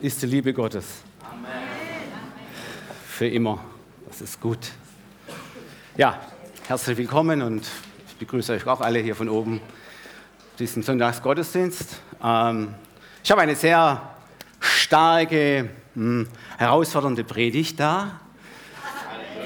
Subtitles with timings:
[0.00, 1.02] ist die Liebe Gottes.
[3.06, 3.64] Für immer.
[4.08, 4.58] Das ist gut.
[5.96, 6.20] Ja,
[6.66, 7.66] herzlich willkommen und
[8.08, 9.60] ich begrüße euch auch alle hier von oben
[10.58, 12.00] diesen Sonntagsgottesdienst.
[12.22, 12.74] Ähm,
[13.22, 14.02] ich habe eine sehr
[14.58, 16.26] starke, hm,
[16.56, 18.20] herausfordernde Predigt da.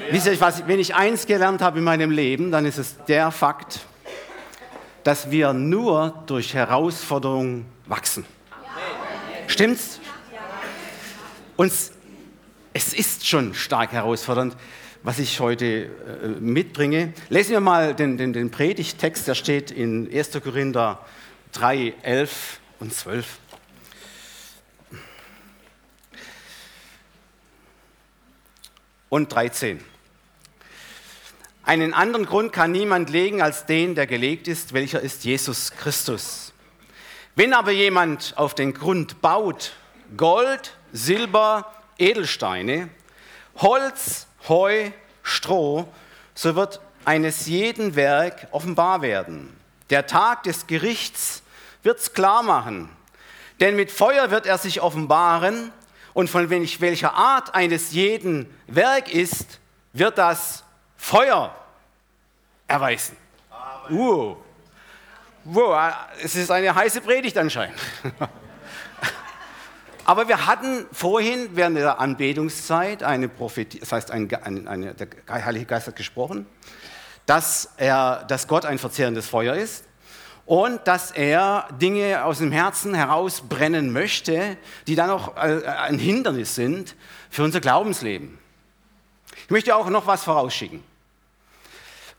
[0.09, 3.29] Wisst ihr, was, wenn ich eins gelernt habe in meinem Leben, dann ist es der
[3.29, 3.81] Fakt,
[5.03, 8.25] dass wir nur durch Herausforderungen wachsen.
[9.53, 9.99] Stimmt's?
[11.57, 11.71] Und
[12.73, 14.57] es ist schon stark herausfordernd,
[15.03, 15.91] was ich heute
[16.23, 17.13] äh, mitbringe.
[17.29, 20.41] Lesen wir mal den, den, den Predigttext, der steht in 1.
[20.43, 21.05] Korinther
[21.51, 23.27] 3, 11 und 12.
[29.09, 29.83] Und 13.
[31.61, 36.42] Einen anderen Grund kann niemand legen als den, der gelegt ist, welcher ist Jesus Christus.
[37.35, 39.73] Wenn aber jemand auf den Grund baut,
[40.15, 42.89] Gold, Silber, Edelsteine,
[43.55, 44.91] Holz, Heu,
[45.23, 45.87] Stroh,
[46.35, 49.57] so wird eines jeden Werk offenbar werden.
[49.89, 51.41] Der Tag des Gerichts
[51.81, 52.89] wird's klar machen,
[53.59, 55.71] denn mit Feuer wird er sich offenbaren
[56.13, 59.59] und von welcher Art eines jeden Werk ist,
[59.91, 60.63] wird das
[60.97, 61.55] Feuer
[62.67, 63.17] erweisen.
[63.89, 64.35] Uh.
[65.45, 67.77] Wow, es ist eine heiße Predigt anscheinend.
[70.05, 75.07] Aber wir hatten vorhin während der Anbetungszeit eine Prophetie, das heißt, ein, ein, eine, der
[75.27, 76.45] Heilige Geist hat gesprochen,
[77.25, 79.85] dass, er, dass Gott ein verzehrendes Feuer ist
[80.45, 86.55] und dass er Dinge aus dem Herzen herausbrennen möchte, die dann auch äh, ein Hindernis
[86.55, 86.95] sind
[87.29, 88.37] für unser Glaubensleben.
[89.45, 90.83] Ich möchte auch noch was vorausschicken.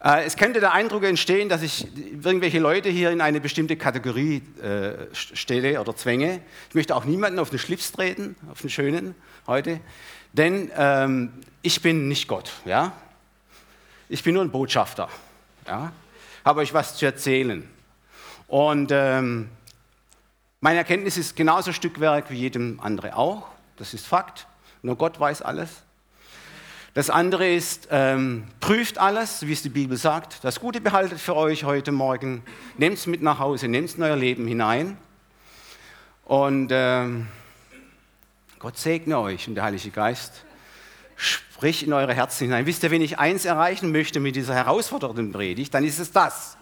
[0.04, 4.42] Äh, es könnte der Eindruck entstehen, dass ich irgendwelche Leute hier in eine bestimmte Kategorie
[4.62, 6.42] äh, stelle oder zwänge.
[6.68, 9.14] Ich möchte auch niemanden auf den Schlips treten, auf den schönen
[9.46, 9.80] heute,
[10.34, 12.52] denn ähm, ich bin nicht Gott.
[12.66, 12.92] Ja?
[14.10, 15.08] Ich bin nur ein Botschafter.
[15.66, 15.92] Ja?
[16.44, 17.66] Habe euch was zu erzählen.
[18.46, 19.48] Und ähm,
[20.60, 23.48] meine Erkenntnis ist genauso Stückwerk wie jedem andere auch.
[23.76, 24.46] Das ist Fakt.
[24.82, 25.83] Nur Gott weiß alles.
[26.94, 30.44] Das andere ist, ähm, prüft alles, wie es die Bibel sagt.
[30.44, 32.44] Das Gute behaltet für euch heute Morgen.
[32.78, 34.96] Nehmt es mit nach Hause, nehmt es in euer Leben hinein.
[36.24, 37.26] Und ähm,
[38.60, 40.44] Gott segne euch und der Heilige Geist
[41.16, 42.66] sprich in eure Herzen hinein.
[42.66, 46.56] Wisst ihr, wenn ich eins erreichen möchte mit dieser herausfordernden Predigt, dann ist es das.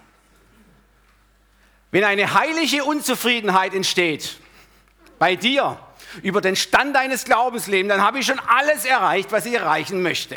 [1.90, 4.38] Wenn eine heilige Unzufriedenheit entsteht
[5.18, 5.78] bei dir,
[6.22, 10.36] über den Stand deines Glaubenslebens, dann habe ich schon alles erreicht, was ich erreichen möchte.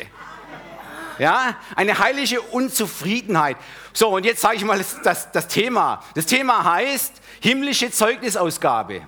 [1.17, 3.57] Ja, eine heilige Unzufriedenheit.
[3.93, 6.03] So, und jetzt sage ich mal das, das, das Thema.
[6.13, 9.01] Das Thema heißt himmlische Zeugnisausgabe.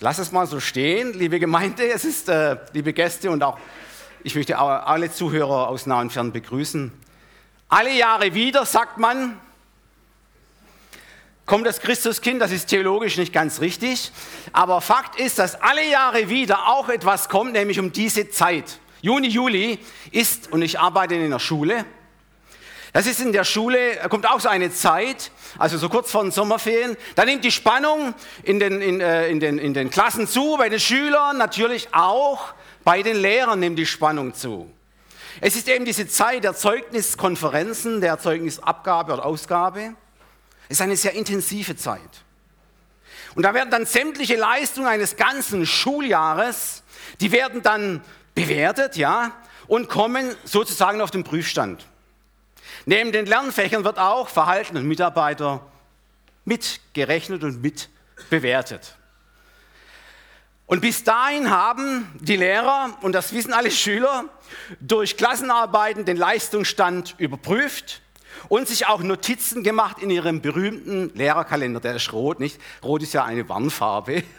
[0.00, 3.58] Lass es mal so stehen, liebe Gemeinde, es ist, äh, liebe Gäste und auch,
[4.24, 6.90] ich möchte alle Zuhörer aus nah und fern begrüßen.
[7.68, 9.40] Alle Jahre wieder, sagt man,
[11.46, 14.12] kommt das Christuskind, das ist theologisch nicht ganz richtig,
[14.52, 18.78] aber Fakt ist, dass alle Jahre wieder auch etwas kommt, nämlich um diese Zeit.
[19.02, 19.78] Juni, Juli
[20.12, 21.84] ist, und ich arbeite in der Schule,
[22.94, 26.30] das ist in der Schule, kommt auch so eine Zeit, also so kurz vor den
[26.30, 30.54] Sommerferien, da nimmt die Spannung in den, in, äh, in, den, in den Klassen zu,
[30.56, 32.54] bei den Schülern natürlich auch,
[32.84, 34.70] bei den Lehrern nimmt die Spannung zu.
[35.40, 39.96] Es ist eben diese Zeit der Zeugniskonferenzen, der Zeugnisabgabe oder Ausgabe.
[40.74, 42.00] Ist eine sehr intensive Zeit.
[43.36, 46.82] Und da werden dann sämtliche Leistungen eines ganzen Schuljahres,
[47.20, 48.02] die werden dann
[48.34, 49.30] bewertet, ja,
[49.68, 51.86] und kommen sozusagen auf den Prüfstand.
[52.86, 55.64] Neben den Lernfächern wird auch Verhalten und Mitarbeiter
[56.44, 58.96] mitgerechnet und mitbewertet.
[60.66, 64.24] Und bis dahin haben die Lehrer, und das wissen alle Schüler,
[64.80, 68.00] durch Klassenarbeiten den Leistungsstand überprüft
[68.48, 71.80] und sich auch Notizen gemacht in ihrem berühmten Lehrerkalender.
[71.80, 72.60] Der ist rot, nicht?
[72.82, 74.22] Rot ist ja eine Warnfarbe.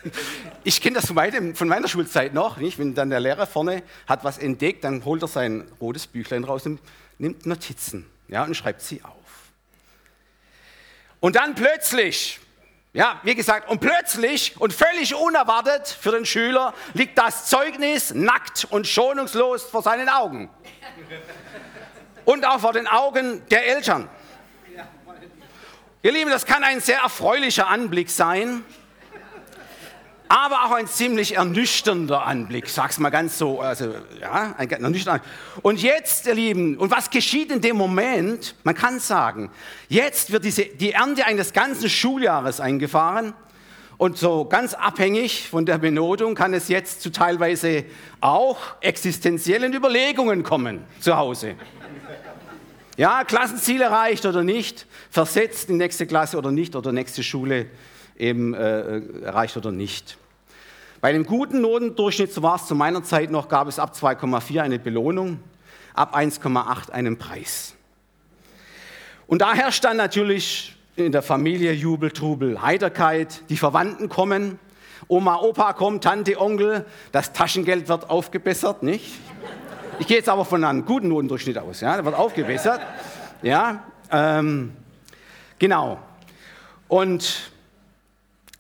[0.68, 2.80] Ich kenne das von, meinem, von, meiner Schulzeit noch, nicht?
[2.80, 6.66] Wenn dann der Lehrer vorne hat was entdeckt, dann holt er sein rotes Büchlein raus
[6.66, 6.80] und
[7.20, 9.14] nimmt Notizen, ja, und schreibt sie auf.
[11.20, 12.40] Und dann plötzlich,
[12.94, 18.66] ja, wie gesagt, und plötzlich und völlig unerwartet für den Schüler liegt das Zeugnis nackt
[18.72, 20.50] und schonungslos vor seinen Augen
[22.26, 24.10] und auch vor den Augen der Eltern.
[26.04, 28.64] Ihr Lieben, das kann ein sehr erfreulicher Anblick sein,
[30.28, 35.24] aber auch ein ziemlich ernüchternder Anblick, sag's mal ganz so, also ja, ein ernüchternder.
[35.62, 38.56] Und jetzt, ihr Lieben, und was geschieht in dem Moment?
[38.64, 39.52] Man kann sagen,
[39.88, 43.34] jetzt wird diese, die Ernte eines ganzen Schuljahres eingefahren
[43.98, 47.86] Und so ganz abhängig von der Benotung kann es jetzt zu teilweise
[48.20, 51.56] auch existenziellen Überlegungen kommen zu Hause.
[52.98, 57.66] Ja, Klassenziel erreicht oder nicht, versetzt in nächste Klasse oder nicht oder nächste Schule
[58.18, 60.18] eben äh, erreicht oder nicht.
[61.02, 64.62] Bei einem guten Notendurchschnitt, so war es zu meiner Zeit noch, gab es ab 2,4
[64.62, 65.42] eine Belohnung,
[65.94, 67.76] ab 1,8 einen Preis.
[69.28, 74.58] Und da herrscht dann natürlich in der Familie Jubel, Trubel, Heiterkeit, die Verwandten kommen,
[75.10, 79.12] Oma, Opa kommt, Tante, Onkel, das Taschengeld wird aufgebessert, nicht?
[79.98, 82.82] Ich gehe jetzt aber von einem guten Notendurchschnitt aus, ja, der wird aufgebessert,
[83.42, 84.74] ja, ähm,
[85.58, 86.00] genau.
[86.90, 87.52] Und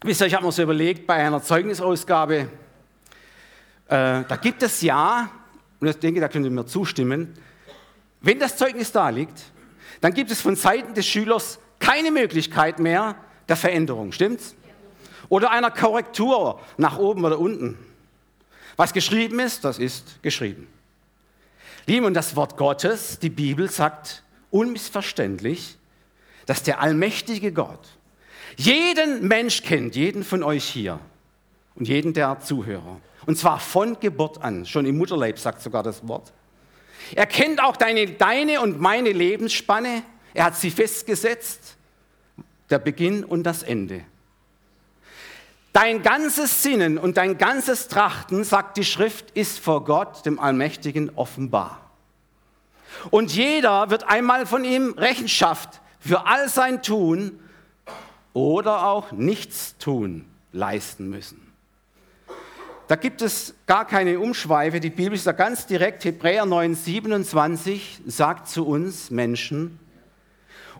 [0.01, 2.47] wisst ihr, ich habe mir so überlegt, bei einer Zeugnisausgabe, äh,
[3.87, 5.29] da gibt es ja,
[5.81, 7.33] und ich denke, da könnt ihr mir zustimmen,
[8.21, 9.43] wenn das Zeugnis da liegt,
[9.99, 13.15] dann gibt es von Seiten des Schülers keine Möglichkeit mehr
[13.49, 14.55] der Veränderung, stimmt's?
[15.27, 17.77] Oder einer Korrektur nach oben oder unten.
[18.77, 20.67] Was geschrieben ist, das ist geschrieben.
[21.87, 25.77] Lieben, und das Wort Gottes, die Bibel sagt unmissverständlich,
[26.45, 27.87] dass der allmächtige Gott
[28.57, 30.99] jeden Mensch kennt, jeden von euch hier
[31.75, 32.99] und jeden der Zuhörer.
[33.25, 36.31] Und zwar von Geburt an, schon im Mutterleib sagt sogar das Wort.
[37.13, 40.03] Er kennt auch deine, deine und meine Lebensspanne.
[40.33, 41.75] Er hat sie festgesetzt,
[42.69, 44.01] der Beginn und das Ende.
[45.75, 51.11] Dein ganzes Sinnen und dein ganzes Trachten, sagt die Schrift, ist vor Gott, dem Allmächtigen,
[51.17, 51.91] offenbar.
[53.09, 57.41] Und jeder wird einmal von ihm Rechenschaft für all sein Tun
[58.31, 60.23] oder auch Nichtstun
[60.53, 61.45] leisten müssen.
[62.87, 64.79] Da gibt es gar keine Umschweife.
[64.79, 66.05] Die Bibel ist da ganz direkt.
[66.05, 69.77] Hebräer 9, 27 sagt zu uns Menschen,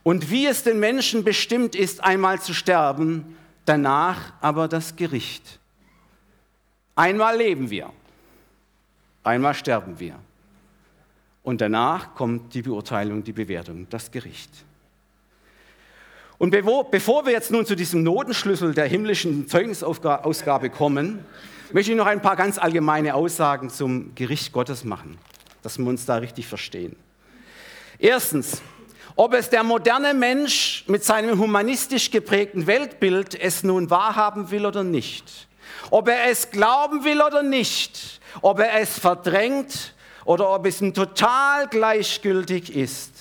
[0.03, 5.59] und wie es den Menschen bestimmt ist, einmal zu sterben, danach aber das Gericht.
[6.95, 7.91] Einmal leben wir,
[9.23, 10.15] einmal sterben wir.
[11.43, 14.49] Und danach kommt die Beurteilung, die Bewertung, das Gericht.
[16.37, 21.23] Und bevor wir jetzt nun zu diesem Notenschlüssel der himmlischen Zeugnisausgabe kommen,
[21.71, 25.17] möchte ich noch ein paar ganz allgemeine Aussagen zum Gericht Gottes machen,
[25.61, 26.95] dass wir uns da richtig verstehen.
[27.99, 28.61] Erstens,
[29.15, 34.83] ob es der moderne Mensch mit seinem humanistisch geprägten Weltbild es nun wahrhaben will oder
[34.83, 35.47] nicht,
[35.89, 39.93] ob er es glauben will oder nicht, ob er es verdrängt
[40.25, 43.11] oder ob es ihm total gleichgültig ist.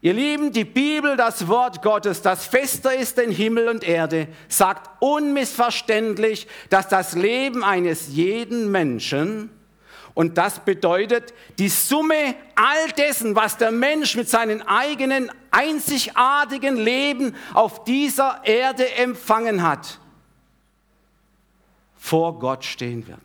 [0.00, 4.90] Ihr Lieben, die Bibel, das Wort Gottes, das fester ist denn Himmel und Erde, sagt
[5.00, 9.48] unmissverständlich, dass das Leben eines jeden Menschen,
[10.14, 17.34] und das bedeutet die Summe all dessen, was der Mensch mit seinem eigenen einzigartigen Leben
[17.52, 19.98] auf dieser Erde empfangen hat,
[21.96, 23.18] vor Gott stehen wird.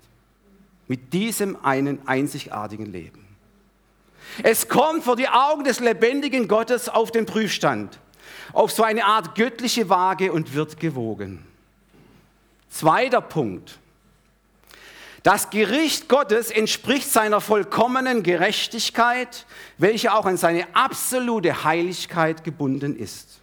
[0.87, 3.27] Mit diesem einen einzigartigen Leben.
[4.41, 7.99] Es kommt vor die Augen des lebendigen Gottes auf den Prüfstand,
[8.53, 11.45] auf so eine Art göttliche Waage und wird gewogen.
[12.69, 13.77] Zweiter Punkt.
[15.23, 19.45] Das Gericht Gottes entspricht seiner vollkommenen Gerechtigkeit,
[19.77, 23.39] welche auch an seine absolute Heiligkeit gebunden ist.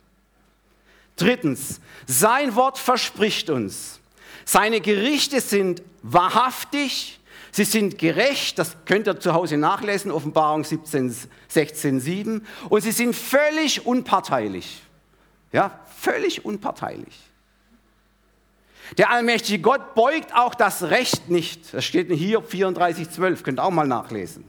[1.17, 4.01] Drittens, sein Wort verspricht uns,
[4.45, 7.21] seine Gerichte sind wahrhaftig,
[7.57, 11.17] Sie sind gerecht, das könnt ihr zu Hause nachlesen, Offenbarung 17,
[11.49, 12.47] 16, 7.
[12.69, 14.83] Und sie sind völlig unparteilich.
[15.53, 17.19] Ja, völlig unparteilich.
[18.99, 21.75] Der allmächtige Gott beugt auch das Recht nicht.
[21.75, 24.45] Das steht in Hiob 34, 12, könnt ihr auch mal nachlesen.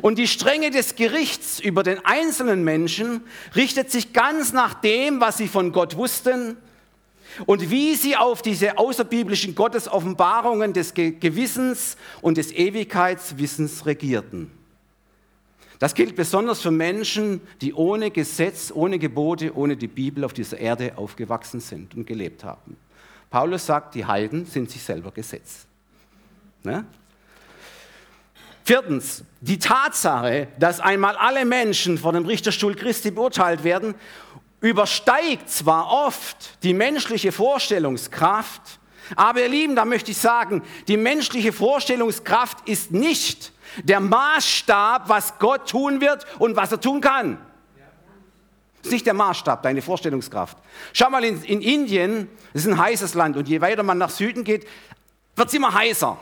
[0.00, 3.22] Und die Strenge des Gerichts über den einzelnen Menschen
[3.54, 6.56] richtet sich ganz nach dem, was sie von Gott wussten
[7.46, 14.50] und wie sie auf diese außerbiblischen Gottesoffenbarungen des Gewissens und des Ewigkeitswissens regierten.
[15.78, 20.58] Das gilt besonders für Menschen, die ohne Gesetz, ohne Gebote, ohne die Bibel auf dieser
[20.58, 22.76] Erde aufgewachsen sind und gelebt haben.
[23.34, 25.66] Paulus sagt, die Heiden sind sich selber Gesetz.
[26.62, 26.84] Ne?
[28.62, 33.96] Viertens, die Tatsache, dass einmal alle Menschen vor dem Richterstuhl Christi beurteilt werden
[34.60, 38.78] übersteigt zwar oft die menschliche Vorstellungskraft,
[39.16, 45.40] aber ihr Lieben, da möchte ich sagen, die menschliche Vorstellungskraft ist nicht der Maßstab, was
[45.40, 47.38] Gott tun wird und was er tun kann.
[48.84, 50.58] Das ist nicht der Maßstab, deine Vorstellungskraft.
[50.92, 54.10] Schau mal in, in Indien, das ist ein heißes Land und je weiter man nach
[54.10, 54.68] Süden geht,
[55.36, 56.18] wird es immer heißer.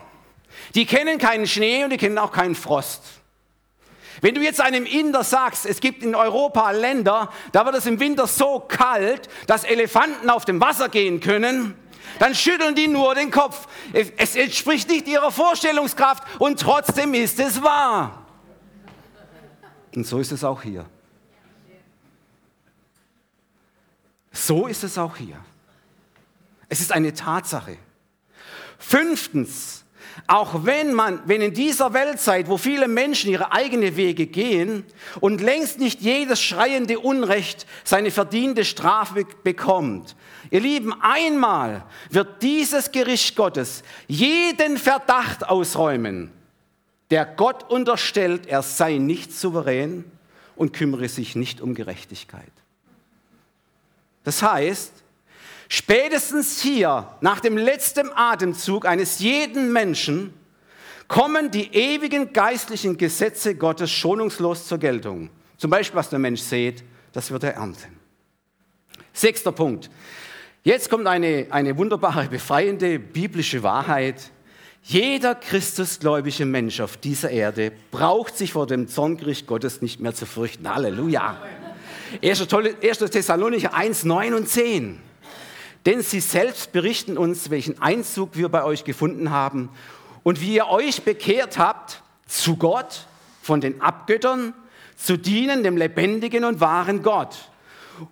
[0.77, 3.03] Die kennen keinen Schnee und die kennen auch keinen Frost.
[4.21, 7.99] Wenn du jetzt einem Inder sagst, es gibt in Europa Länder, da wird es im
[7.99, 11.75] Winter so kalt, dass Elefanten auf dem Wasser gehen können,
[12.19, 13.67] Dann schütteln die nur den Kopf.
[13.93, 18.27] Es entspricht nicht ihrer Vorstellungskraft und trotzdem ist es wahr.
[19.95, 20.87] Und so ist es auch hier.
[24.33, 25.37] So ist es auch hier.
[26.69, 27.77] Es ist eine Tatsache.
[28.79, 29.85] Fünftens,
[30.27, 34.85] auch wenn man, wenn in dieser Weltzeit, wo viele Menschen ihre eigenen Wege gehen
[35.21, 40.17] und längst nicht jedes schreiende Unrecht seine verdiente Strafe bekommt,
[40.51, 46.31] ihr Lieben, einmal wird dieses Gericht Gottes jeden Verdacht ausräumen,
[47.11, 50.05] der Gott unterstellt, er sei nicht souverän
[50.57, 52.53] und kümmere sich nicht um Gerechtigkeit.
[54.25, 54.93] Das heißt,
[55.69, 60.35] spätestens hier, nach dem letzten Atemzug eines jeden Menschen,
[61.09, 65.29] kommen die ewigen geistlichen Gesetze Gottes schonungslos zur Geltung.
[65.59, 67.99] Zum Beispiel, was der Mensch sät, das wird er ernten.
[69.13, 69.91] Sechster Punkt.
[70.65, 74.31] Jetzt kommt eine, eine wunderbare, befreiende biblische Wahrheit.
[74.85, 80.25] Jeder christusgläubige Mensch auf dieser Erde braucht sich vor dem Zorngericht Gottes nicht mehr zu
[80.25, 80.73] fürchten.
[80.73, 81.37] Halleluja.
[82.23, 82.47] 1.
[83.11, 85.01] Thessalonicher 1, 9 und 10.
[85.87, 89.71] Denn sie selbst berichten uns, welchen Einzug wir bei euch gefunden haben
[90.23, 93.07] und wie ihr euch bekehrt habt zu Gott
[93.43, 94.55] von den Abgöttern,
[94.97, 97.51] zu dienen dem lebendigen und wahren Gott,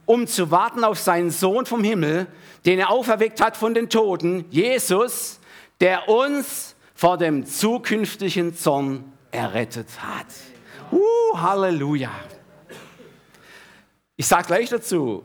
[0.06, 2.26] um zu warten auf seinen Sohn vom Himmel,
[2.66, 5.38] den er auferweckt hat von den Toten, Jesus,
[5.80, 10.26] der uns vor dem zukünftigen Zorn errettet hat.
[10.92, 12.10] Uh, Halleluja.
[14.20, 15.24] Ich sage gleich dazu,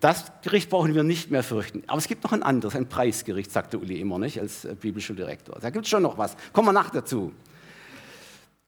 [0.00, 1.84] das Gericht brauchen wir nicht mehr fürchten.
[1.86, 5.60] Aber es gibt noch ein anderes, ein Preisgericht, sagte Uli immer, nicht, als äh, Bibelschuldirektor.
[5.60, 6.36] Da gibt es schon noch was.
[6.52, 7.32] Kommen wir nach dazu.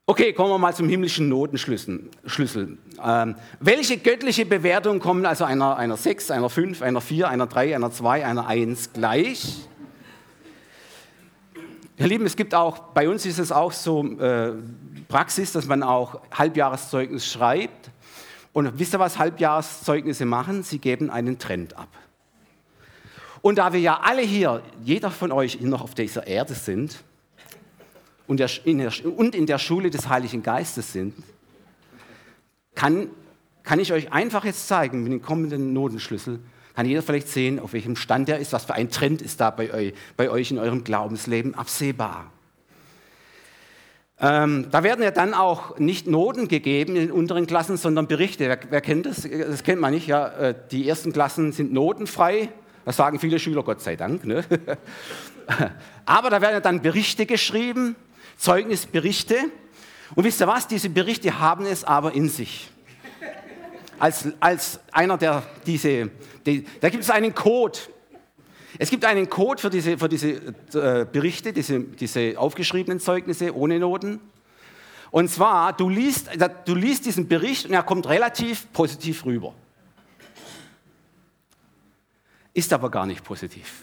[0.06, 2.78] Okay, kommen wir mal zum himmlischen Notenschlüssel.
[3.04, 7.74] Ähm, welche göttliche Bewertung kommen also einer, einer 6, einer 5, einer 4, einer 3,
[7.74, 9.56] einer 2, einer 1 gleich?
[11.96, 14.52] Ihr Lieben, es gibt auch, bei uns ist es auch so äh,
[15.08, 17.90] Praxis, dass man auch Halbjahreszeugnis schreibt.
[18.58, 20.64] Und wisst ihr, was Halbjahreszeugnisse machen?
[20.64, 21.86] Sie geben einen Trend ab.
[23.40, 27.04] Und da wir ja alle hier, jeder von euch noch auf dieser Erde sind
[28.26, 31.14] und in der Schule des Heiligen Geistes sind,
[32.74, 33.10] kann,
[33.62, 36.40] kann ich euch einfach jetzt zeigen, mit dem kommenden Notenschlüssel,
[36.74, 39.52] kann jeder vielleicht sehen, auf welchem Stand er ist, was für ein Trend ist da
[39.52, 42.32] bei euch, bei euch in eurem Glaubensleben absehbar.
[44.20, 48.48] Ähm, da werden ja dann auch nicht Noten gegeben in den unteren Klassen, sondern Berichte.
[48.48, 49.22] Wer, wer kennt das?
[49.22, 50.08] Das kennt man nicht.
[50.08, 52.48] Ja, äh, die ersten Klassen sind notenfrei.
[52.84, 54.24] Das sagen viele Schüler, Gott sei Dank.
[54.24, 54.44] Ne?
[56.04, 57.94] Aber da werden ja dann Berichte geschrieben,
[58.38, 59.36] Zeugnisberichte.
[60.14, 60.66] Und wisst ihr was?
[60.66, 62.70] Diese Berichte haben es aber in sich.
[63.98, 66.10] Als, als einer, der diese,
[66.46, 67.78] die, da gibt es einen Code,
[68.76, 70.28] es gibt einen Code für diese, für diese
[70.74, 74.20] äh, Berichte, diese, diese aufgeschriebenen Zeugnisse ohne Noten.
[75.10, 76.28] Und zwar, du liest,
[76.66, 79.54] du liest diesen Bericht und er kommt relativ positiv rüber.
[82.52, 83.82] Ist aber gar nicht positiv.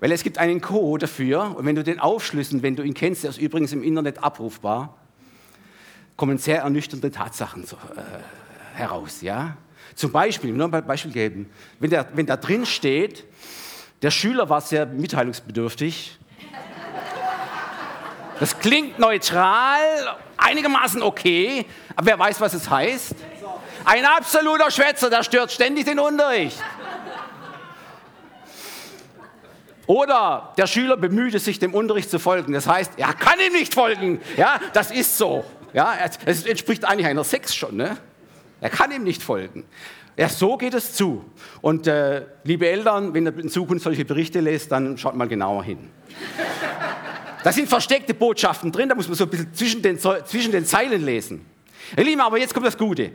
[0.00, 3.22] Weil es gibt einen Code dafür und wenn du den aufschlüsseln, wenn du ihn kennst,
[3.22, 4.96] der ist übrigens im Internet abrufbar,
[6.16, 9.20] kommen sehr ernüchternde Tatsachen so, äh, heraus.
[9.20, 9.56] Ja?
[10.00, 13.22] Zum Beispiel, nur ein Beispiel geben, wenn, der, wenn da drin steht,
[14.00, 16.18] der Schüler war sehr mitteilungsbedürftig.
[18.38, 19.78] Das klingt neutral,
[20.38, 23.14] einigermaßen okay, aber wer weiß, was es heißt?
[23.84, 26.56] Ein absoluter Schwätzer, der stört ständig den Unterricht.
[29.84, 32.54] Oder der Schüler bemühte sich, dem Unterricht zu folgen.
[32.54, 34.22] Das heißt, er kann ihm nicht folgen.
[34.38, 35.44] Ja, das ist so.
[35.74, 37.76] Ja, es entspricht eigentlich einer Sex schon.
[37.76, 37.98] Ne?
[38.60, 39.64] Er kann ihm nicht folgen.
[40.16, 41.24] Ja, so geht es zu.
[41.62, 45.64] Und äh, liebe Eltern, wenn ihr in Zukunft solche Berichte lest, dann schaut mal genauer
[45.64, 45.78] hin.
[47.42, 50.66] Da sind versteckte Botschaften drin, da muss man so ein bisschen zwischen den, zwischen den
[50.66, 51.46] Zeilen lesen.
[51.96, 53.12] Ihr Lieben, aber jetzt kommt das Gute.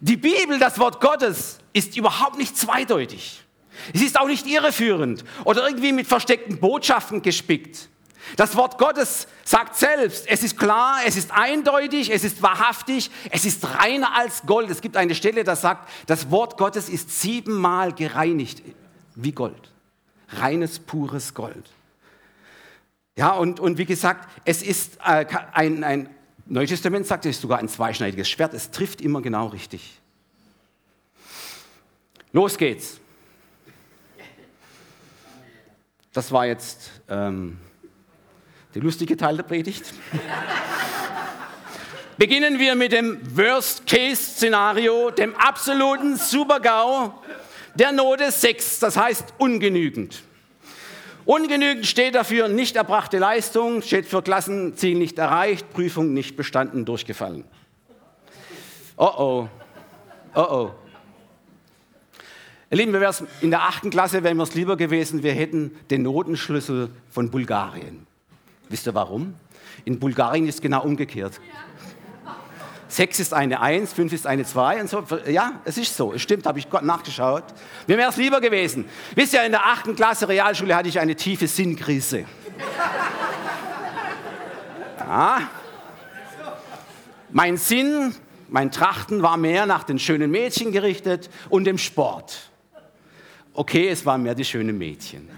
[0.00, 3.42] Die Bibel, das Wort Gottes, ist überhaupt nicht zweideutig.
[3.92, 7.90] Es ist auch nicht irreführend oder irgendwie mit versteckten Botschaften gespickt.
[8.34, 13.44] Das Wort Gottes sagt selbst, es ist klar, es ist eindeutig, es ist wahrhaftig, es
[13.44, 14.68] ist reiner als Gold.
[14.70, 18.62] Es gibt eine Stelle, da sagt, das Wort Gottes ist siebenmal gereinigt
[19.14, 19.70] wie Gold.
[20.28, 21.70] Reines, pures Gold.
[23.14, 26.10] Ja, und, und wie gesagt, es ist äh, ein, ein
[26.48, 28.54] Neues Testament sagt, es ist sogar ein zweischneidiges Schwert.
[28.54, 30.00] Es trifft immer genau richtig.
[32.32, 33.00] Los geht's.
[36.12, 37.58] Das war jetzt ähm,
[38.76, 39.94] der lustige Teil der Predigt.
[42.18, 47.14] Beginnen wir mit dem Worst-Case-Szenario, dem absoluten Super-GAU.
[47.74, 50.22] der Note 6, das heißt ungenügend.
[51.24, 57.44] Ungenügend steht dafür nicht erbrachte Leistung, steht für Klassenziel nicht erreicht, Prüfung nicht bestanden, durchgefallen.
[58.98, 59.48] Oh oh,
[60.34, 60.70] oh oh.
[62.70, 66.02] Ihr Lieben, wir in der achten Klasse wären wir es lieber gewesen, wir hätten den
[66.02, 68.05] Notenschlüssel von Bulgarien.
[68.68, 69.34] Wisst ihr warum?
[69.84, 71.40] In Bulgarien ist es genau umgekehrt.
[72.88, 75.04] Sechs ist eine Eins, fünf ist eine Zwei und so.
[75.28, 76.14] Ja, es ist so.
[76.14, 77.44] Es stimmt, habe ich nachgeschaut.
[77.86, 78.86] Mir wäre es lieber gewesen.
[79.14, 82.24] Wisst ihr, in der achten Klasse Realschule hatte ich eine tiefe Sinnkrise.
[85.00, 85.50] Ja.
[87.30, 88.14] Mein Sinn,
[88.48, 92.50] mein Trachten war mehr nach den schönen Mädchen gerichtet und dem Sport.
[93.52, 95.28] Okay, es waren mehr die schönen Mädchen.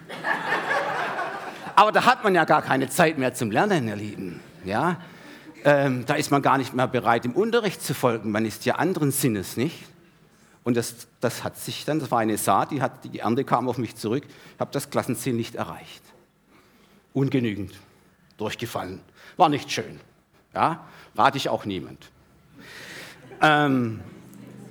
[1.79, 4.41] Aber da hat man ja gar keine Zeit mehr zum Lernen, ihr Lieben.
[4.65, 4.97] Ja?
[5.65, 8.33] ähm, da ist man gar nicht mehr bereit, im Unterricht zu folgen.
[8.33, 9.85] Man ist ja anderen Sinnes, nicht?
[10.65, 13.69] Und das, das hat sich dann, das war eine Saat, die, hat, die Ernte kam
[13.69, 14.25] auf mich zurück.
[14.27, 16.03] Ich habe das Klassenziel nicht erreicht.
[17.13, 17.79] Ungenügend,
[18.39, 19.01] durchgefallen.
[19.37, 20.01] War nicht schön.
[20.55, 20.85] Ja,
[21.17, 22.11] rate ich auch niemand.
[23.41, 24.01] Ähm,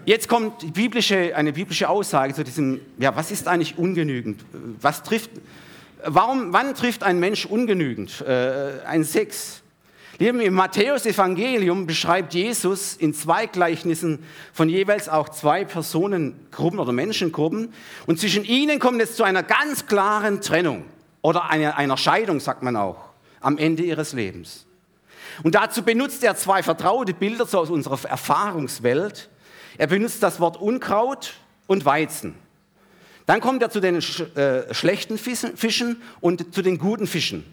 [0.06, 4.44] jetzt kommt biblische, eine biblische Aussage zu diesem, ja, was ist eigentlich ungenügend?
[4.82, 5.32] Was trifft,
[6.04, 8.22] warum, wann trifft ein Mensch ungenügend?
[8.22, 9.62] Äh, ein Sex,
[10.20, 17.72] Lieben, im Matthäus-Evangelium beschreibt Jesus in zwei Gleichnissen von jeweils auch zwei Personengruppen oder Menschengruppen.
[18.08, 20.86] Und zwischen ihnen kommt es zu einer ganz klaren Trennung
[21.22, 22.98] oder einer, einer Scheidung, sagt man auch,
[23.42, 24.66] am Ende ihres Lebens.
[25.44, 29.30] Und dazu benutzt er zwei vertraute Bilder so aus unserer Erfahrungswelt.
[29.78, 31.36] Er benutzt das Wort Unkraut
[31.68, 32.34] und Weizen.
[33.28, 37.44] Dann kommt er zu den äh, schlechten Fischen und zu den guten Fischen.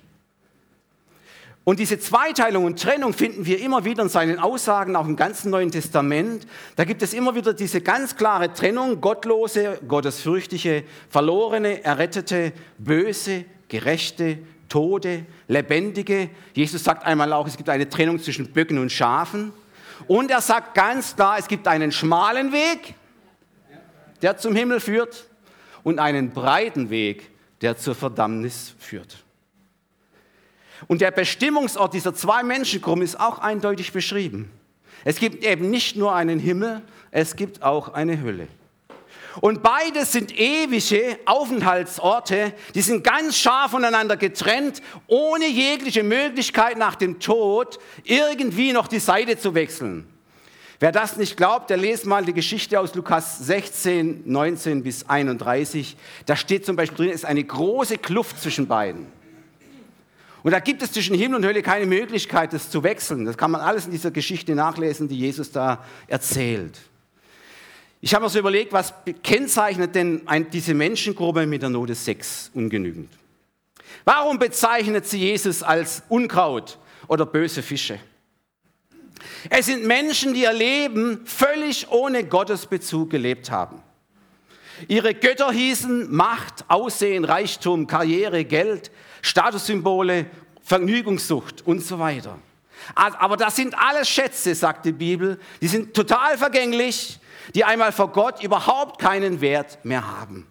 [1.65, 5.51] Und diese Zweiteilung und Trennung finden wir immer wieder in seinen Aussagen, auch im ganzen
[5.51, 6.47] Neuen Testament.
[6.77, 14.39] Da gibt es immer wieder diese ganz klare Trennung, gottlose, gottesfürchtige, verlorene, errettete, böse, gerechte,
[14.69, 16.31] Tode, lebendige.
[16.53, 19.53] Jesus sagt einmal auch, es gibt eine Trennung zwischen Böcken und Schafen.
[20.07, 22.95] Und er sagt ganz klar, es gibt einen schmalen Weg,
[24.23, 25.27] der zum Himmel führt,
[25.85, 29.23] und einen breiten Weg, der zur Verdammnis führt.
[30.89, 34.51] Und der Bestimmungsort dieser zwei Menschengruppen ist auch eindeutig beschrieben.
[35.05, 38.49] Es gibt eben nicht nur einen Himmel, es gibt auch eine Hölle.
[39.41, 46.95] Und beides sind ewige Aufenthaltsorte, die sind ganz scharf voneinander getrennt, ohne jegliche Möglichkeit nach
[46.95, 50.07] dem Tod irgendwie noch die Seite zu wechseln.
[50.85, 55.97] Wer das nicht glaubt, der lest mal die Geschichte aus Lukas 16, 19 bis 31.
[56.27, 59.07] Da steht zum Beispiel drin, es ist eine große Kluft zwischen beiden.
[60.43, 63.25] Und da gibt es zwischen Himmel und Hölle keine Möglichkeit, das zu wechseln.
[63.25, 66.79] Das kann man alles in dieser Geschichte nachlesen, die Jesus da erzählt.
[68.03, 68.93] Ich habe mir so überlegt, was
[69.23, 70.21] kennzeichnet denn
[70.53, 73.09] diese Menschengruppe mit der Note 6 ungenügend?
[74.05, 76.77] Warum bezeichnet sie Jesus als Unkraut
[77.09, 77.99] oder böse Fische?
[79.51, 83.83] Es sind Menschen, die ihr Leben völlig ohne Gottesbezug gelebt haben.
[84.89, 88.91] Ihre Götter hießen Macht, Aussehen, Reichtum, Karriere, Geld,
[89.23, 90.27] Statussymbole,
[90.63, 92.39] Vergnügungssucht und so weiter.
[92.95, 97.19] Aber das sind alles Schätze, sagt die Bibel, die sind total vergänglich,
[97.55, 100.47] die einmal vor Gott überhaupt keinen Wert mehr haben.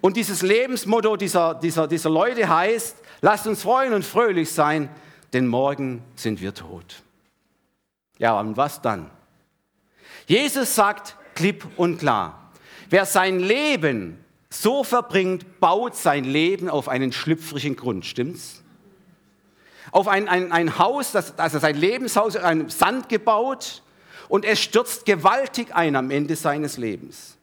[0.00, 4.88] Und dieses Lebensmotto dieser, dieser, dieser Leute heißt, lasst uns freuen und fröhlich sein,
[5.32, 7.02] denn morgen sind wir tot.
[8.18, 9.10] Ja, und was dann?
[10.26, 12.50] Jesus sagt klipp und klar,
[12.90, 18.62] wer sein Leben so verbringt, baut sein Leben auf einen schlüpfrigen Grund, stimmt's?
[19.90, 23.82] Auf ein, ein, ein Haus, das, also sein Lebenshaus, ein Sand gebaut
[24.28, 27.38] und es stürzt gewaltig ein am Ende seines Lebens.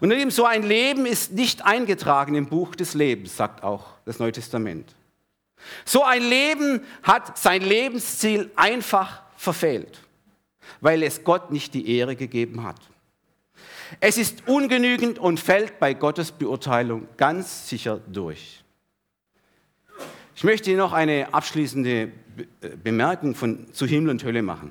[0.00, 4.18] Und eben so ein Leben ist nicht eingetragen im Buch des Lebens, sagt auch das
[4.18, 4.94] Neue Testament.
[5.84, 9.98] So ein Leben hat sein Lebensziel einfach verfehlt,
[10.80, 12.80] weil es Gott nicht die Ehre gegeben hat.
[13.98, 18.62] Es ist ungenügend und fällt bei Gottes Beurteilung ganz sicher durch.
[20.36, 22.12] Ich möchte Ihnen noch eine abschließende
[22.84, 24.70] Bemerkung von, zu Himmel und Hölle machen.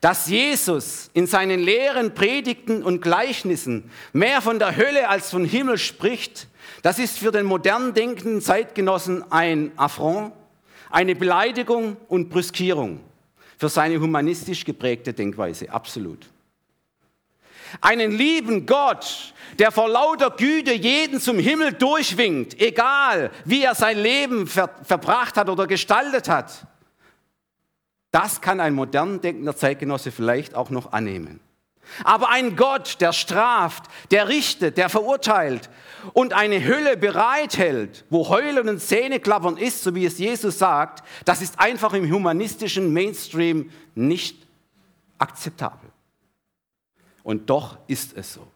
[0.00, 5.76] Dass Jesus in seinen Lehren, Predigten und Gleichnissen mehr von der Hölle als von Himmel
[5.76, 6.48] spricht,
[6.80, 10.32] das ist für den modern denkenden Zeitgenossen ein Affront,
[10.90, 13.00] eine Beleidigung und Brüskierung
[13.62, 16.28] für seine humanistisch geprägte Denkweise, absolut.
[17.80, 23.98] Einen lieben Gott, der vor lauter Güte jeden zum Himmel durchwinkt, egal wie er sein
[23.98, 26.66] Leben ver verbracht hat oder gestaltet hat.
[28.10, 31.38] Das kann ein modern denkender Zeitgenosse vielleicht auch noch annehmen.
[32.04, 35.68] Aber ein Gott, der straft, der richtet, der verurteilt
[36.12, 41.42] und eine Hölle bereithält, wo Heulen und Zähneklappern ist, so wie es Jesus sagt, das
[41.42, 44.46] ist einfach im humanistischen Mainstream nicht
[45.18, 45.90] akzeptabel.
[47.22, 48.46] Und doch ist es so.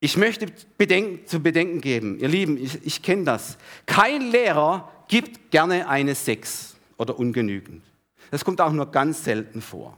[0.00, 3.56] Ich möchte bedenken, zu bedenken geben, ihr Lieben, ich, ich kenne das.
[3.86, 7.82] Kein Lehrer gibt gerne eine Sechs oder ungenügend.
[8.30, 9.96] Das kommt auch nur ganz selten vor.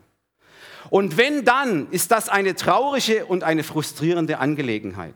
[0.90, 5.14] Und wenn dann, ist das eine traurige und eine frustrierende Angelegenheit.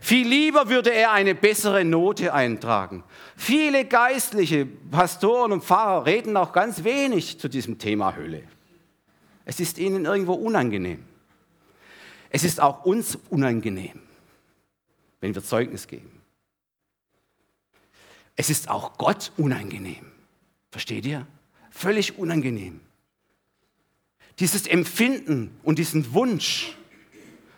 [0.00, 3.04] Viel lieber würde er eine bessere Note eintragen.
[3.36, 8.42] Viele geistliche Pastoren und Pfarrer reden auch ganz wenig zu diesem Thema Hölle.
[9.44, 11.04] Es ist ihnen irgendwo unangenehm.
[12.30, 14.00] Es ist auch uns unangenehm,
[15.20, 16.20] wenn wir Zeugnis geben.
[18.34, 20.12] Es ist auch Gott unangenehm.
[20.70, 21.26] Versteht ihr?
[21.70, 22.80] Völlig unangenehm.
[24.38, 26.76] Dieses Empfinden und diesen Wunsch,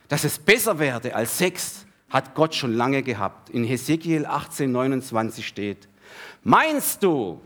[0.08, 3.50] dass es besser werde als Sex, hat Gott schon lange gehabt.
[3.50, 5.88] In Hesekiel 18, 29 steht,
[6.42, 7.40] meinst du,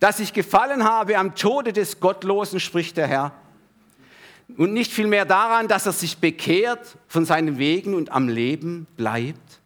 [0.00, 3.32] dass ich gefallen habe am Tode des Gottlosen, spricht der Herr,
[4.56, 9.60] und nicht vielmehr daran, dass er sich bekehrt von seinen Wegen und am Leben bleibt?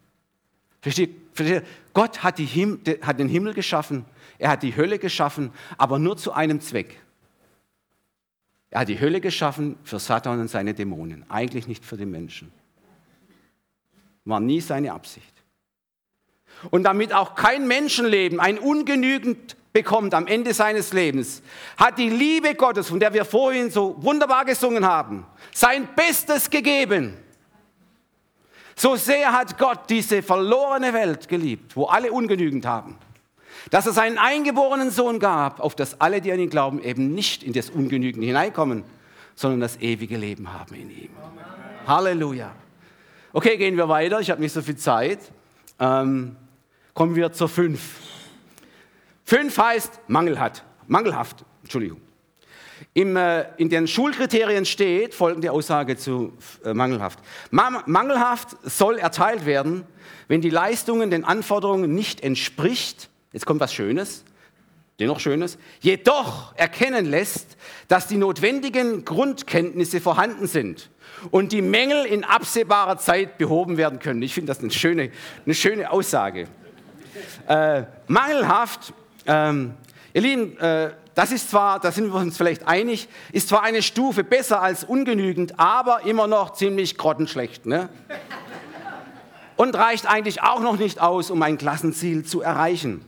[0.80, 4.06] Versteht, versteht Gott hat, Him hat den Himmel geschaffen,
[4.38, 6.98] er hat die Hölle geschaffen, aber nur zu einem Zweck.
[8.70, 12.52] Er hat die Hölle geschaffen für Satan und seine Dämonen, eigentlich nicht für den Menschen.
[14.24, 15.34] War nie seine Absicht.
[16.70, 21.42] Und damit auch kein Menschenleben ein ungenügend bekommt am Ende seines Lebens,
[21.76, 27.16] hat die Liebe Gottes, von der wir vorhin so wunderbar gesungen haben, sein Bestes gegeben.
[28.76, 32.98] So sehr hat Gott diese verlorene Welt geliebt, wo alle ungenügend haben,
[33.70, 37.42] dass er seinen eingeborenen Sohn gab, auf das alle, die an ihn glauben, eben nicht
[37.42, 38.84] in das Ungenügende hineinkommen,
[39.34, 41.10] sondern das ewige Leben haben in ihm.
[41.86, 42.52] Halleluja.
[43.32, 44.20] Okay, gehen wir weiter.
[44.20, 45.20] Ich habe nicht so viel Zeit.
[45.78, 46.36] Ähm,
[46.94, 47.80] kommen wir zur 5.
[49.24, 50.64] 5 heißt mangelhaft.
[50.88, 52.00] Mangelhaft, Entschuldigung.
[52.94, 56.32] Im, äh, in den Schulkriterien steht folgende Aussage zu
[56.64, 57.18] äh, mangelhaft.
[57.50, 59.84] Ma mangelhaft soll erteilt werden,
[60.28, 63.09] wenn die Leistungen den Anforderungen nicht entspricht.
[63.32, 64.24] Jetzt kommt was Schönes,
[64.98, 65.58] dennoch Schönes.
[65.80, 67.56] Jedoch erkennen lässt,
[67.88, 70.90] dass die notwendigen Grundkenntnisse vorhanden sind
[71.30, 74.22] und die Mängel in absehbarer Zeit behoben werden können.
[74.22, 75.10] Ich finde das eine schöne,
[75.44, 76.48] eine schöne Aussage.
[77.48, 78.92] Äh, mangelhaft,
[79.26, 79.74] ähm,
[80.12, 83.82] ihr Lieben, äh, das ist zwar, da sind wir uns vielleicht einig, ist zwar eine
[83.82, 87.66] Stufe besser als ungenügend, aber immer noch ziemlich grottenschlecht.
[87.66, 87.88] Ne?
[89.56, 93.04] Und reicht eigentlich auch noch nicht aus, um ein Klassenziel zu erreichen.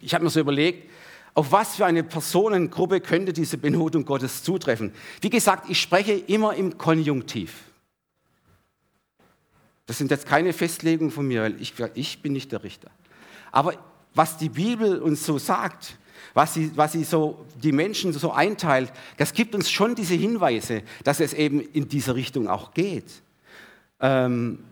[0.00, 0.90] Ich habe mir so überlegt,
[1.36, 4.92] auf was für eine Personengruppe könnte diese Benotung Gottes zutreffen?
[5.20, 7.64] Wie gesagt, ich spreche immer im Konjunktiv.
[9.84, 12.90] Das sind jetzt keine Festlegungen von mir, weil ich, ich bin nicht der Richter.
[13.52, 13.74] Aber
[14.14, 15.98] was die Bibel uns so sagt,
[16.32, 20.82] was sie, was sie so die Menschen so einteilt, das gibt uns schon diese Hinweise,
[21.04, 23.06] dass es eben in diese Richtung auch geht.
[24.00, 24.64] Ähm,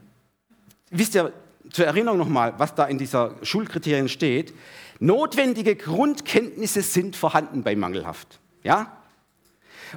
[0.91, 1.33] wisst ihr,
[1.75, 4.55] zur Erinnerung nochmal, was da in dieser Schulkriterien steht.
[5.01, 8.39] Notwendige Grundkenntnisse sind vorhanden bei Mangelhaft.
[8.63, 8.97] Ja?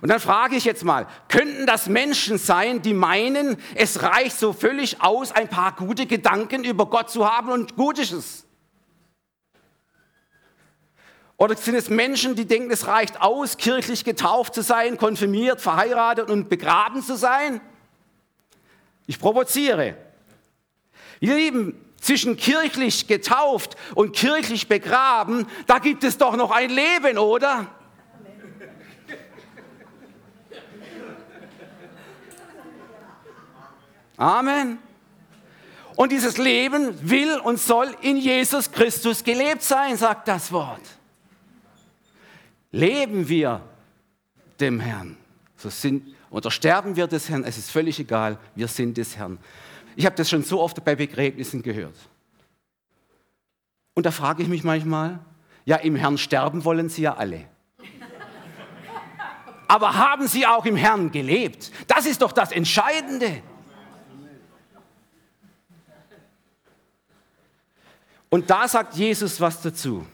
[0.01, 4.53] Und dann frage ich jetzt mal, könnten das Menschen sein, die meinen, es reicht so
[4.53, 8.43] völlig aus, ein paar gute Gedanken über Gott zu haben und gut ist es?
[11.37, 16.31] Oder sind es Menschen, die denken, es reicht aus, kirchlich getauft zu sein, konfirmiert, verheiratet
[16.31, 17.61] und begraben zu sein?
[19.05, 20.06] Ich provoziere.
[21.19, 27.17] Ihr Lieben, zwischen kirchlich getauft und kirchlich begraben, da gibt es doch noch ein Leben,
[27.17, 27.67] oder?
[34.17, 34.79] Amen.
[35.95, 40.81] Und dieses Leben will und soll in Jesus Christus gelebt sein, sagt das Wort.
[42.71, 43.61] Leben wir
[44.59, 45.17] dem Herrn,
[45.55, 49.39] so sind, oder sterben wir des Herrn, es ist völlig egal, wir sind des Herrn.
[49.97, 51.95] Ich habe das schon so oft bei Begräbnissen gehört.
[53.95, 55.17] Und da frage ich mich manchmal,
[55.65, 57.45] ja, im Herrn sterben wollen sie ja alle.
[59.67, 61.71] Aber haben sie auch im Herrn gelebt?
[61.87, 63.41] Das ist doch das Entscheidende.
[68.29, 70.05] Und da sagt Jesus was dazu.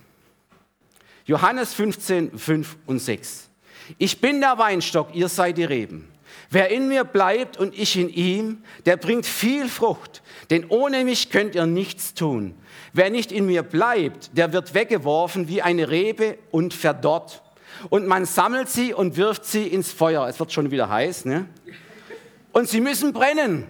[1.25, 3.49] Johannes 15, 5 und 6.
[3.97, 6.12] Ich bin der Weinstock, ihr seid die Reben.
[6.53, 11.31] Wer in mir bleibt und ich in ihm, der bringt viel Frucht, denn ohne mich
[11.31, 12.53] könnt ihr nichts tun.
[12.93, 17.41] Wer nicht in mir bleibt, der wird weggeworfen wie eine Rebe und verdorrt.
[17.89, 20.27] und man sammelt sie und wirft sie ins Feuer.
[20.27, 21.47] Es wird schon wieder heiß, ne?
[22.51, 23.65] Und sie müssen brennen.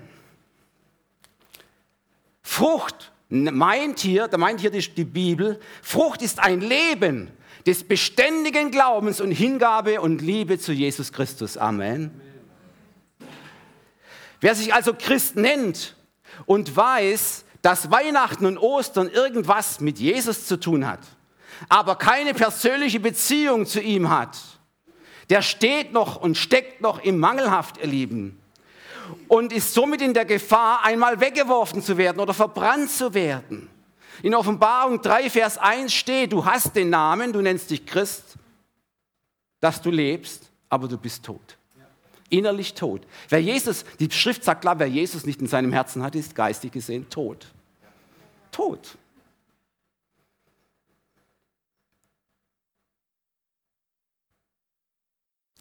[2.42, 7.32] Frucht meint hier, da meint hier die, die Bibel, Frucht ist ein Leben
[7.66, 11.58] des beständigen Glaubens und Hingabe und Liebe zu Jesus Christus.
[11.58, 12.12] Amen.
[14.44, 15.96] Wer sich also Christ nennt
[16.46, 21.00] und weiß, dass Weihnachten und Ostern irgendwas mit Jesus zu tun hat,
[21.70, 24.38] aber keine persönliche Beziehung zu ihm hat,
[25.30, 28.38] der steht noch und steckt noch im Mangelhaft, ihr Lieben,
[29.30, 33.70] und ist somit in der Gefahr, einmal weggeworfen zu werden oder verbrannt zu werden.
[34.24, 38.34] In Offenbarung 3, Vers 1 steht, du hast den Namen, du nennst dich Christ,
[39.62, 41.58] dass du lebst, aber du bist tot
[42.34, 43.06] innerlich tot.
[43.30, 46.72] Wer Jesus, die Schrift sagt klar, wer Jesus nicht in seinem Herzen hat, ist geistig
[46.72, 47.48] gesehen tot.
[48.52, 48.98] Tot.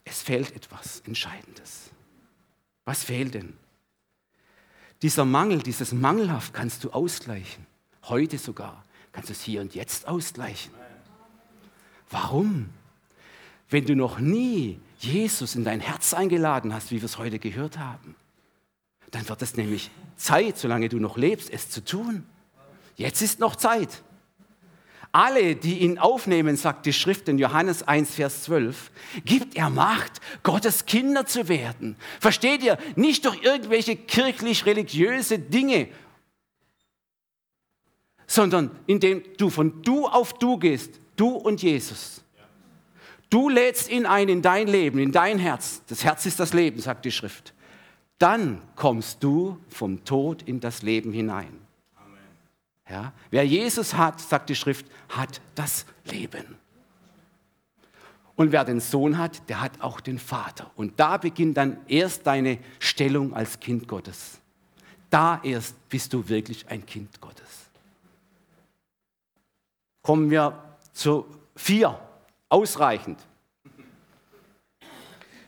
[0.05, 1.91] Es fehlt etwas Entscheidendes.
[2.85, 3.57] Was fehlt denn?
[5.03, 7.67] Dieser Mangel, dieses Mangelhaft kannst du ausgleichen.
[8.05, 10.73] Heute sogar kannst du es hier und jetzt ausgleichen.
[12.09, 12.71] Warum?
[13.69, 17.79] Wenn du noch nie Jesus in dein Herz eingeladen hast, wie wir es heute gehört
[17.79, 18.15] haben,
[19.11, 22.25] dann wird es nämlich Zeit, solange du noch lebst, es zu tun.
[22.97, 24.03] Jetzt ist noch Zeit.
[25.11, 28.91] Alle, die ihn aufnehmen, sagt die Schrift in Johannes 1, Vers 12,
[29.27, 31.97] gibt er Macht, Gottes Kinder zu werden.
[32.19, 32.79] Versteht ihr?
[32.97, 35.89] Nicht durch irgendwelche kirchlich-religiöse Dinge,
[38.27, 42.22] sondern indem du von du auf du gehst, du und Jesus.
[43.33, 45.81] Du lädst ihn ein in dein Leben, in dein Herz.
[45.87, 47.55] Das Herz ist das Leben, sagt die Schrift.
[48.19, 51.57] Dann kommst du vom Tod in das Leben hinein.
[52.87, 53.15] Ja?
[53.31, 56.59] Wer Jesus hat, sagt die Schrift, hat das Leben.
[58.37, 60.71] Und wer den Sohn hat, der hat auch den Vater.
[60.77, 64.43] Und da beginnt dann erst deine Stellung als Kind Gottes.
[65.09, 67.71] Da erst bist du wirklich ein Kind Gottes.
[70.03, 71.25] Kommen wir zu
[71.57, 71.99] vier
[72.53, 73.19] Ausreichend.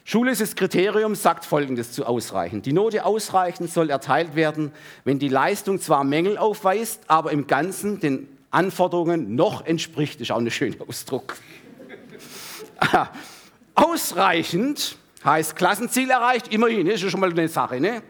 [0.05, 2.64] Schulisches Kriterium sagt Folgendes zu ausreichend.
[2.64, 4.73] Die Note ausreichend soll erteilt werden,
[5.05, 10.14] wenn die Leistung zwar Mängel aufweist, aber im Ganzen den Anforderungen noch entspricht.
[10.14, 11.37] Das ist auch ein schöner Ausdruck.
[13.75, 17.81] Ausreichend heißt Klassenziel erreicht, immerhin, das ist schon mal eine Sache.
[17.81, 18.03] Ne?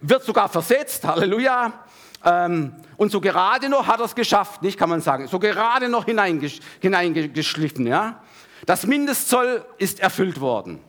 [0.00, 1.85] Wird sogar versetzt, Halleluja.
[2.26, 5.28] Ähm, und so gerade noch hat er es geschafft, nicht, kann man sagen.
[5.28, 8.20] So gerade noch hineingesch hineingeschliffen, ja.
[8.66, 10.80] Das Mindestzoll ist erfüllt worden.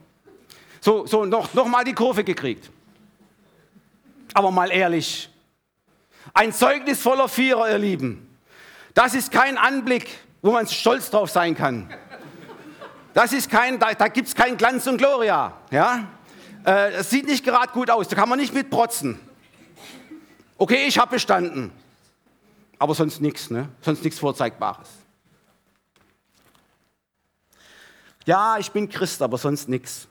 [0.82, 2.72] So, so noch, noch mal die Kurve gekriegt.
[4.34, 5.30] Aber mal ehrlich,
[6.34, 8.36] ein Zeugnis voller Vierer, ihr Lieben,
[8.96, 10.10] das ist kein Anblick,
[10.42, 11.94] wo man stolz drauf sein kann.
[13.14, 15.54] Das ist kein, da, da gibt es kein Glanz und Gloria.
[15.70, 16.08] Ja?
[16.66, 19.20] Äh, es sieht nicht gerade gut aus, da kann man nicht mit protzen.
[20.58, 21.72] Okay, ich habe bestanden.
[22.80, 23.70] Aber sonst nichts, ne?
[23.82, 24.90] sonst nichts Vorzeigbares.
[28.26, 30.08] Ja, ich bin Christ, aber sonst nichts.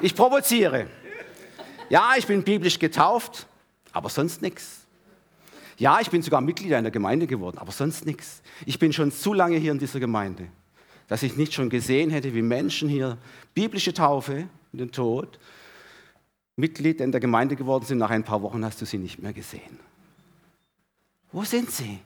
[0.00, 0.88] Ich provoziere.
[1.88, 3.46] Ja, ich bin biblisch getauft,
[3.92, 4.86] aber sonst nichts.
[5.78, 8.42] Ja, ich bin sogar Mitglied einer Gemeinde geworden, aber sonst nichts.
[8.64, 10.48] Ich bin schon zu lange hier in dieser Gemeinde,
[11.08, 13.18] dass ich nicht schon gesehen hätte, wie Menschen hier
[13.54, 15.38] biblische Taufe den Tod
[16.56, 19.34] Mitglied in der Gemeinde geworden sind, nach ein paar Wochen hast du sie nicht mehr
[19.34, 19.78] gesehen.
[21.30, 22.00] Wo sind sie?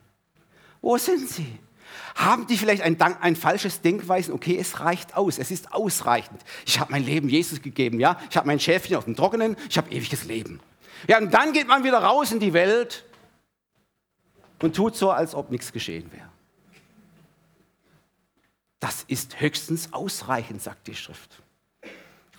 [0.80, 1.58] Wo sind sie?
[2.16, 4.34] Haben die vielleicht ein, ein, falsches Denkweisen?
[4.34, 6.40] Okay, es reicht aus, es ist ausreichend.
[6.66, 8.20] Ich habe mein Leben Jesus gegeben, ja?
[8.28, 10.60] Ich habe mein Schäfchen auf dem Trockenen, ich habe ewiges Leben.
[11.06, 13.04] Ja, und dann geht man wieder raus in die Welt
[14.60, 16.28] und tut so, als ob nichts geschehen wäre.
[18.80, 21.42] Das ist höchstens ausreichend, sagt die Schrift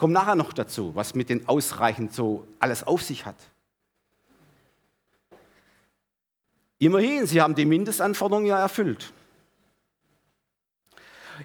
[0.02, 3.36] komme nachher noch dazu, was mit den ausreichend so alles auf sich hat.
[6.80, 9.14] Immerhin, sie haben die Mindestanforderungen ja erfüllt.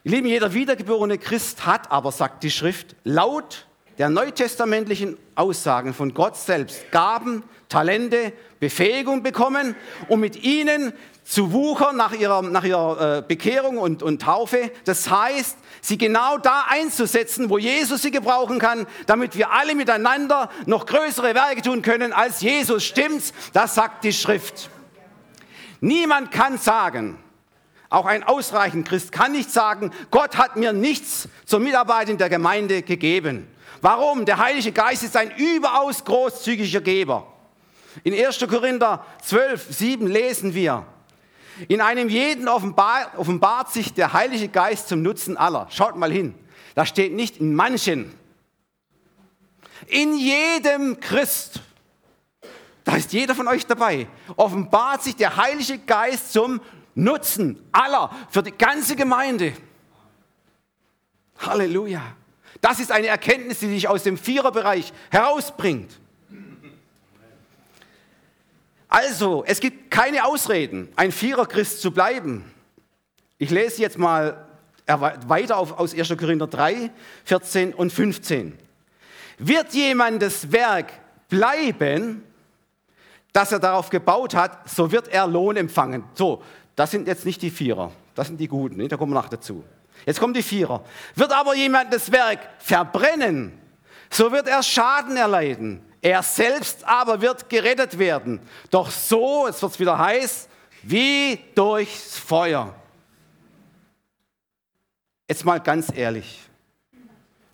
[0.04, 3.66] Ihr Lieben, jeder wiedergeborene Christ hat aber, sagt die Schrift, laut
[3.98, 9.74] der neutestamentlichen Aussagen von Gott selbst Gaben, Talente, Befähigung bekommen,
[10.08, 10.92] um mit ihnen
[11.24, 14.70] zu wuchern nach ihrer, nach ihrer äh, Bekehrung und, und Taufe.
[14.84, 20.48] Das heißt, sie genau da einzusetzen, wo Jesus sie gebrauchen kann, damit wir alle miteinander
[20.66, 22.84] noch größere Werke tun können als Jesus.
[22.84, 23.32] Stimmt's?
[23.52, 24.70] Das sagt die Schrift.
[25.80, 27.18] Niemand kann sagen,
[27.90, 32.28] auch ein ausreichend Christ kann nicht sagen, Gott hat mir nichts zur Mitarbeit in der
[32.28, 33.48] Gemeinde gegeben.
[33.80, 34.24] Warum?
[34.26, 37.35] Der Heilige Geist ist ein überaus großzügiger Geber.
[38.04, 38.38] In 1.
[38.48, 40.86] Korinther 12, 7 lesen wir,
[41.68, 45.66] In einem jeden offenbar, offenbart sich der Heilige Geist zum Nutzen aller.
[45.70, 46.34] Schaut mal hin.
[46.74, 48.12] Da steht nicht in manchen.
[49.86, 51.60] In jedem Christ.
[52.84, 54.06] Da ist jeder von euch dabei.
[54.36, 56.60] Offenbart sich der Heilige Geist zum
[56.94, 59.52] Nutzen aller, für die ganze Gemeinde.
[61.38, 62.02] Halleluja.
[62.60, 65.98] Das ist eine Erkenntnis, die dich aus dem Viererbereich herausbringt.
[68.88, 72.44] Also, es gibt keine Ausreden, ein Viererchrist zu bleiben.
[73.38, 74.46] Ich lese jetzt mal
[74.86, 76.16] weiter auf, aus 1.
[76.16, 76.90] Korinther 3,
[77.24, 78.56] 14 und 15.
[79.38, 80.92] Wird jemandes Werk
[81.28, 82.22] bleiben,
[83.32, 86.04] das er darauf gebaut hat, so wird er Lohn empfangen.
[86.14, 86.42] So,
[86.74, 89.64] das sind jetzt nicht die Vierer, das sind die Guten, da kommen wir nach dazu.
[90.06, 90.84] Jetzt kommen die Vierer.
[91.14, 93.52] Wird aber jemand das Werk verbrennen,
[94.08, 95.82] so wird er Schaden erleiden.
[96.06, 98.38] Er selbst aber wird gerettet werden.
[98.70, 100.48] Doch so, jetzt wird es wieder heiß,
[100.84, 102.72] wie durchs Feuer.
[105.28, 106.38] Jetzt mal ganz ehrlich,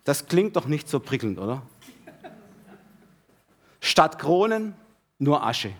[0.05, 1.62] das klingt doch nicht so prickelnd, oder?
[3.81, 4.75] Statt Kronen
[5.19, 5.73] nur Asche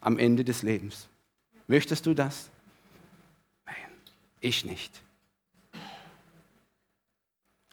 [0.00, 1.06] am Ende des Lebens.
[1.66, 2.48] Möchtest du das?
[3.66, 3.76] Nein,
[4.40, 5.02] ich nicht.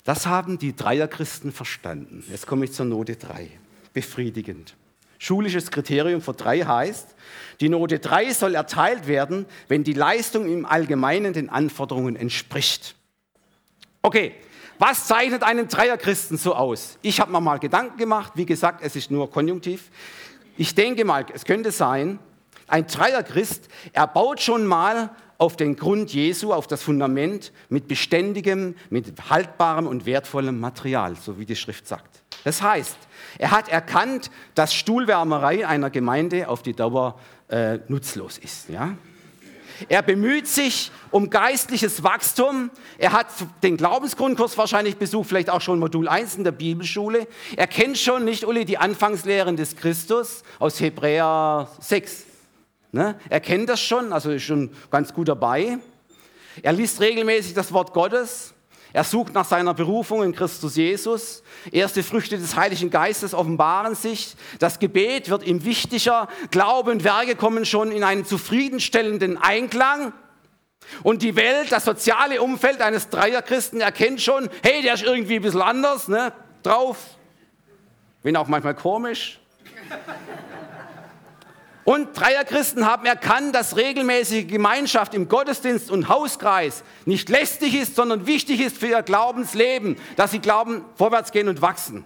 [0.08, 2.24] Das haben die Dreierchristen verstanden.
[2.32, 3.50] Jetzt komme ich zur Note 3.
[3.91, 4.74] Befriedigend.
[5.20, 7.13] Schulisches Kriterium für 3 heißt,
[7.60, 12.96] die Note 3 soll erteilt werden, wenn die Leistung im Allgemeinen den Anforderungen entspricht.
[14.02, 14.34] Okay,
[14.80, 16.98] was zeichnet einen Dreierchristen so aus?
[17.02, 19.91] Ich habe mir mal Gedanken gemacht, wie gesagt, es ist nur konjunktiv.
[20.56, 22.17] Ich denke mal, es könnte sein,
[22.67, 28.76] ein Dreierchrist, er baut schon mal auf den Grund Jesu, auf das Fundament mit beständigem,
[28.89, 32.23] mit haltbarem und wertvollem Material, so wie die Schrift sagt.
[32.43, 32.97] Das heißt,
[33.38, 37.19] er hat erkannt, dass Stuhlwärmerei einer Gemeinde auf die Dauer
[37.50, 38.69] äh, nutzlos ist.
[38.69, 38.95] Ja?
[39.89, 42.71] Er bemüht sich um geistliches Wachstum.
[42.97, 43.28] Er hat
[43.63, 47.28] den Glaubensgrundkurs wahrscheinlich besucht, vielleicht auch schon Modul 1 in der Bibelschule.
[47.56, 52.27] Er kennt schon, nicht Uli, die Anfangslehren des Christus aus Hebräer 6.
[52.98, 53.16] Ne?
[53.30, 55.78] Er kennt das schon, also ist schon ganz gut dabei.
[56.64, 58.56] Er liest regelmäßig das Wort Gottes.
[58.92, 61.44] Er sucht nach seiner Berufung in Christus Jesus.
[61.72, 64.36] Erste Früchte des Heiligen Geistes offenbaren sich.
[64.58, 66.28] Das Gebet wird ihm wichtiger.
[66.50, 70.12] Glaube und Werke kommen schon in einen zufriedenstellenden Einklang.
[71.04, 75.44] Und die Welt, das soziale Umfeld eines Dreierchristen erkennt schon, hey, der ist irgendwie ein
[75.44, 76.34] bisschen anders ne,
[76.64, 76.98] drauf.
[78.24, 79.40] Wenn auch manchmal komisch.
[81.88, 88.28] Und Dreierchristen haben erkannt, dass regelmäßige Gemeinschaft im Gottesdienst und Hauskreis nicht lästig ist, sondern
[88.28, 92.04] wichtig ist für ihr Glaubensleben, dass sie glauben, vorwärts gehen und wachsen.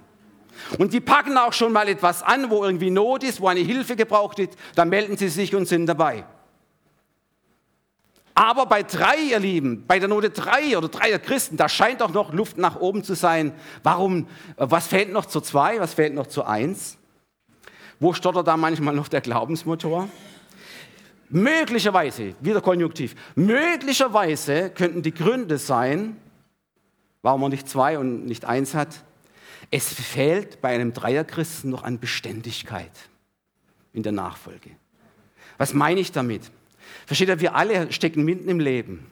[0.78, 3.96] Und die packen auch schon mal etwas an, wo irgendwie Not ist, wo eine Hilfe
[3.96, 6.26] gebraucht wird, dann melden sie sich und sind dabei.
[8.36, 12.14] Aber bei drei, ihr Lieben, bei der Note drei oder dreier Christen, da scheint doch
[12.14, 13.52] noch Luft nach oben zu sein.
[13.82, 17.00] Warum, was fehlt noch zu zwei, was fehlt noch zu eins?
[18.02, 20.10] Wo stottert da manchmal noch der Glaubensmotor?
[21.30, 26.18] Möglicherweise, wieder konjunktiv, möglicherweise könnten die Gründe sein,
[27.22, 29.04] warum man nicht zwei und nicht eins hat.
[29.70, 32.92] Es fehlt bei einem Dreierchristen noch an Beständigkeit
[33.94, 34.72] in der Nachfolge.
[35.60, 36.50] Was meine ich damit?
[37.06, 39.06] Versteht ihr, wir alle stecken mitten im Leben.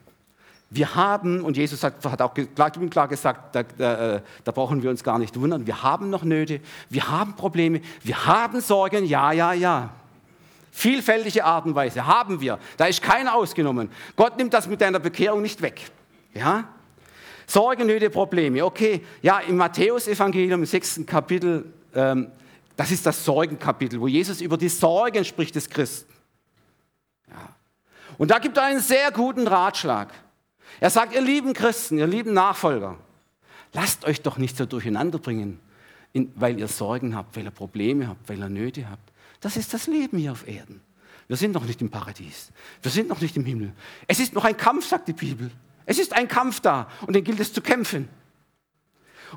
[0.71, 4.83] Wir haben, und Jesus hat, hat auch klar, klar gesagt, da, da, äh, da, brauchen
[4.83, 9.05] wir uns gar nicht wundern, wir haben noch Nöte, wir haben Probleme, wir haben Sorgen,
[9.05, 9.89] ja, ja, ja.
[10.71, 12.59] Vielfältige Art und Weise haben wir.
[12.77, 13.89] Da ist keiner ausgenommen.
[14.15, 15.81] Gott nimmt das mit deiner Bekehrung nicht weg.
[16.33, 16.65] Ja?
[17.47, 18.63] Sorgen, Nöte, Probleme.
[18.63, 22.31] Okay, ja, im Matthäusevangelium, im sechsten Kapitel, ähm,
[22.75, 26.13] das ist das Sorgenkapitel, wo Jesus über die Sorgen spricht des Christen.
[27.27, 27.49] Ja.
[28.19, 30.13] Und da gibt er einen sehr guten Ratschlag.
[30.79, 32.97] Er sagt, ihr lieben Christen, ihr lieben Nachfolger,
[33.73, 35.59] lasst euch doch nicht so durcheinander bringen,
[36.35, 39.11] weil ihr Sorgen habt, weil ihr Probleme habt, weil ihr Nöte habt.
[39.41, 40.81] Das ist das Leben hier auf Erden.
[41.27, 42.51] Wir sind noch nicht im Paradies.
[42.81, 43.71] Wir sind noch nicht im Himmel.
[44.07, 45.51] Es ist noch ein Kampf, sagt die Bibel.
[45.85, 48.09] Es ist ein Kampf da und den gilt es zu kämpfen.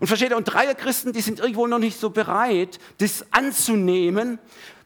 [0.01, 4.39] Und versteht ihr, und Dreierchristen, die sind irgendwo noch nicht so bereit, das anzunehmen,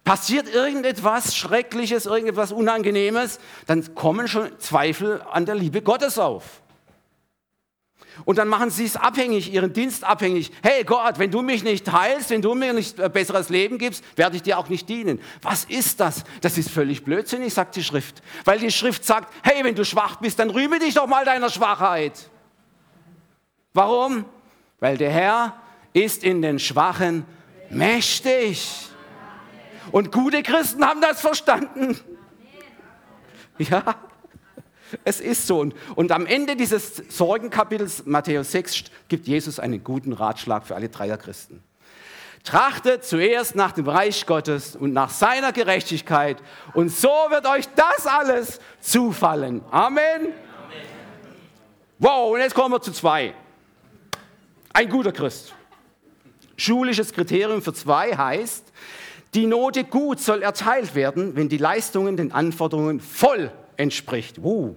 [0.06, 6.62] Passiert irgendetwas Schreckliches, irgendetwas Unangenehmes, dann kommen schon Zweifel an der Liebe Gottes auf.
[8.24, 10.52] Und dann machen sie es abhängig, ihren Dienst abhängig.
[10.62, 14.04] Hey Gott, wenn du mich nicht heilst, wenn du mir nicht ein besseres Leben gibst,
[14.16, 15.20] werde ich dir auch nicht dienen.
[15.42, 16.22] Was ist das?
[16.40, 18.22] Das ist völlig blödsinnig, sagt die Schrift.
[18.44, 21.50] Weil die Schrift sagt, hey, wenn du schwach bist, dann rühme dich doch mal deiner
[21.50, 22.30] Schwachheit.
[23.74, 24.24] Warum?
[24.78, 25.60] Weil der Herr
[25.94, 27.24] ist in den Schwachen
[27.70, 28.92] mächtig.
[29.92, 31.98] Und gute Christen haben das verstanden.
[33.58, 33.96] Ja,
[35.04, 35.60] es ist so.
[35.60, 40.88] Und, und am Ende dieses Sorgenkapitels, Matthäus 6, gibt Jesus einen guten Ratschlag für alle
[40.88, 41.62] Dreierchristen.
[42.44, 46.36] Trachtet zuerst nach dem Reich Gottes und nach seiner Gerechtigkeit
[46.74, 49.62] und so wird euch das alles zufallen.
[49.72, 50.28] Amen.
[51.98, 53.34] Wow, und jetzt kommen wir zu zwei.
[54.72, 55.54] Ein guter Christ.
[56.56, 58.65] Schulisches Kriterium für zwei heißt,
[59.36, 64.38] die Note gut soll erteilt werden, wenn die Leistungen den Anforderungen voll entspricht.
[64.38, 64.74] Uh.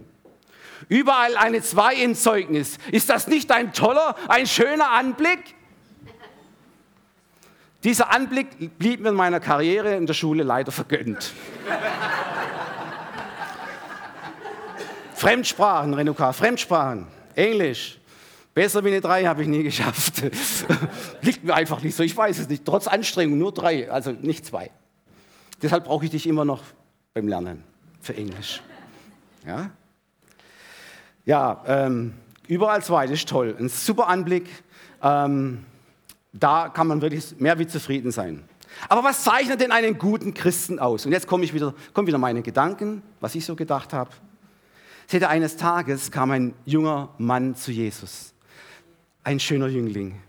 [0.90, 2.78] Überall eine 2 im Zeugnis.
[2.92, 5.56] Ist das nicht ein toller, ein schöner Anblick?
[7.86, 11.32] Dieser Anblick blieb mir in meiner Karriere in der Schule leider vergönnt.
[15.16, 17.98] Fremdsprachen, Renuka, Fremdsprachen, Englisch.
[18.60, 20.22] Besser wie eine 3 habe ich nie geschafft.
[21.22, 22.66] Liegt mir einfach nicht so, ich weiß es nicht.
[22.66, 24.70] Trotz Anstrengung nur 3, also nicht 2.
[25.62, 26.62] Deshalb brauche ich dich immer noch
[27.14, 27.64] beim Lernen
[28.02, 28.62] für Englisch.
[29.48, 29.72] Ja,
[31.24, 32.16] ja ähm,
[32.50, 33.56] überall 2, das ist toll.
[33.58, 34.50] Ein super Anblick.
[35.02, 35.64] Ähm,
[36.34, 38.44] da kann man wirklich mehr wie zufrieden sein.
[38.90, 41.06] Aber was zeichnet denn einen guten Christen aus?
[41.06, 44.10] Und jetzt komme ich wieder, kommen wieder meine Gedanken, was ich so gedacht habe.
[45.08, 48.34] Seht ihr, eines Tages kam ein junger Mann zu Jesus,
[49.30, 50.20] ein schöner Jüngling.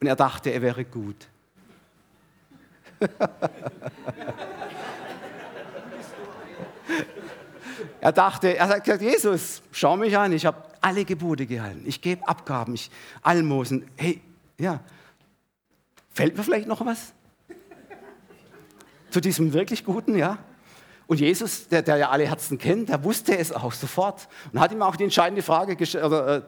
[0.00, 1.26] Und er dachte, er wäre gut.
[8.00, 12.00] er dachte, er hat gesagt, Jesus, schau mich an, ich habe alle Gebote gehalten, ich
[12.00, 12.88] gebe Abgaben, ich
[13.22, 13.84] Almosen.
[13.96, 14.20] Hey,
[14.58, 14.78] ja.
[16.10, 17.12] Fällt mir vielleicht noch was?
[19.10, 20.38] Zu diesem wirklich Guten, ja?
[21.08, 24.72] Und Jesus, der, der, ja alle Herzen kennt, der wusste es auch sofort und hat
[24.72, 26.42] ihm auch die entscheidende Frage, äh,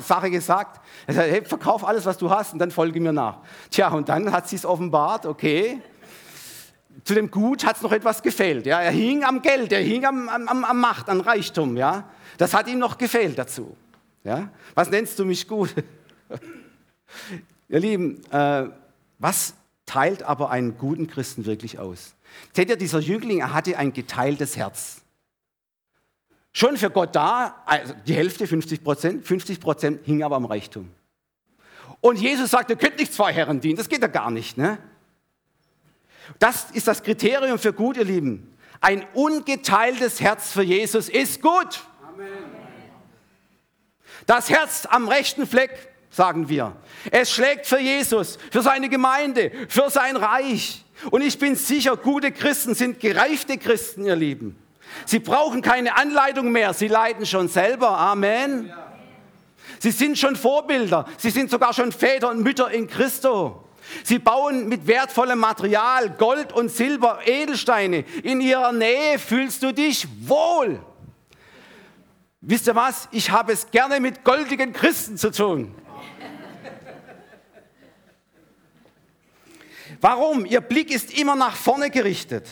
[0.00, 0.80] Sache gesagt.
[1.08, 3.38] Er sagt, hey, verkauf alles, was du hast und dann folge mir nach.
[3.70, 5.82] Tja, und dann hat sie es offenbart, okay.
[7.02, 8.66] Zu dem Gut hat es noch etwas gefehlt.
[8.66, 8.80] Ja?
[8.80, 11.76] Er hing am Geld, er hing am, am, am Macht, am Reichtum.
[11.76, 12.08] Ja?
[12.38, 13.76] Das hat ihm noch gefehlt dazu.
[14.22, 14.48] Ja?
[14.76, 15.74] Was nennst du mich gut?
[17.68, 18.66] Ihr Lieben, äh,
[19.18, 19.54] was
[19.86, 22.15] teilt aber einen guten Christen wirklich aus?
[22.52, 25.02] Seht ihr, dieser Jüngling, er hatte ein geteiltes Herz.
[26.52, 30.90] Schon für Gott da, also die Hälfte, 50 Prozent, 50 Prozent hing aber am Reichtum.
[32.00, 34.56] Und Jesus sagt, ihr könnt nicht zwei Herren dienen, das geht ja gar nicht.
[34.56, 34.78] Ne?
[36.38, 38.56] Das ist das Kriterium für gut, ihr Lieben.
[38.80, 41.82] Ein ungeteiltes Herz für Jesus ist gut.
[42.08, 42.26] Amen.
[44.26, 46.74] Das Herz am rechten Fleck sagen wir.
[47.10, 50.85] Es schlägt für Jesus, für seine Gemeinde, für sein Reich.
[51.10, 54.56] Und ich bin sicher, gute Christen sind gereifte Christen, ihr Lieben.
[55.04, 57.98] Sie brauchen keine Anleitung mehr, sie leiden schon selber.
[57.98, 58.72] Amen.
[59.78, 63.62] Sie sind schon Vorbilder, sie sind sogar schon Väter und Mütter in Christo.
[64.02, 68.04] Sie bauen mit wertvollem Material, Gold und Silber, Edelsteine.
[68.22, 70.80] In ihrer Nähe fühlst du dich wohl.
[72.40, 73.08] Wisst ihr was?
[73.12, 75.74] Ich habe es gerne mit goldigen Christen zu tun.
[80.00, 80.46] Warum?
[80.46, 82.46] Ihr Blick ist immer nach vorne gerichtet.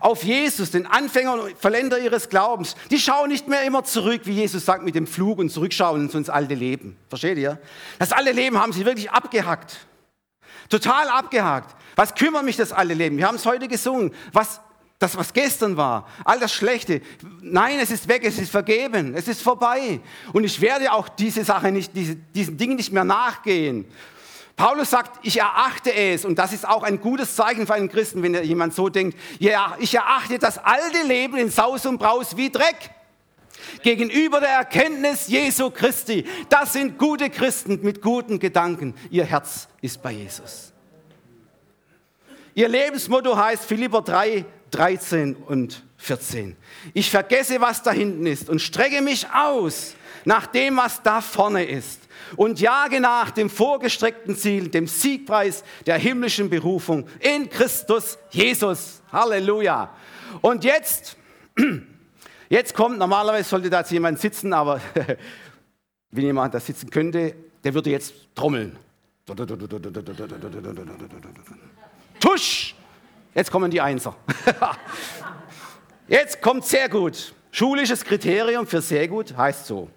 [0.00, 2.74] Auf Jesus, den Anfänger und Verländer ihres Glaubens.
[2.90, 6.30] Die schauen nicht mehr immer zurück, wie Jesus sagt, mit dem Flug und zurückschauen ins
[6.30, 6.96] alte Leben.
[7.08, 7.60] Versteht ihr?
[7.98, 9.86] Das alte Leben haben sie wirklich abgehackt.
[10.68, 11.76] Total abgehakt.
[11.96, 13.16] Was kümmert mich das alte Leben?
[13.18, 14.12] Wir haben es heute gesungen.
[14.32, 14.60] Was,
[14.98, 17.02] das, was gestern war, all das Schlechte.
[17.40, 20.00] Nein, es ist weg, es ist vergeben, es ist vorbei.
[20.32, 23.84] Und ich werde auch diese Sache nicht, diese, diesen Dingen nicht mehr nachgehen.
[24.56, 28.22] Paulus sagt, ich erachte es, und das ist auch ein gutes Zeichen für einen Christen,
[28.22, 32.50] wenn jemand so denkt, ja, ich erachte das alte Leben in Saus und Braus wie
[32.50, 32.90] Dreck.
[33.82, 36.24] Gegenüber der Erkenntnis Jesu Christi.
[36.48, 38.94] Das sind gute Christen mit guten Gedanken.
[39.10, 40.72] Ihr Herz ist bei Jesus.
[42.54, 46.56] Ihr Lebensmotto heißt Philipper 3, 13 und 14.
[46.92, 49.94] Ich vergesse, was da hinten ist und strecke mich aus
[50.24, 52.03] nach dem, was da vorne ist
[52.36, 59.02] und jage nach dem vorgestreckten Ziel, dem Siegpreis der himmlischen Berufung in Christus Jesus.
[59.12, 59.90] Halleluja.
[60.40, 61.16] Und jetzt,
[62.48, 64.80] jetzt kommt, normalerweise sollte da jemand sitzen, aber
[66.10, 68.76] wenn jemand da sitzen könnte, der würde jetzt trommeln.
[72.20, 72.74] Tusch!
[73.34, 74.14] Jetzt kommen die Einser.
[76.08, 77.34] Jetzt kommt sehr gut.
[77.50, 79.88] Schulisches Kriterium für sehr gut heißt so.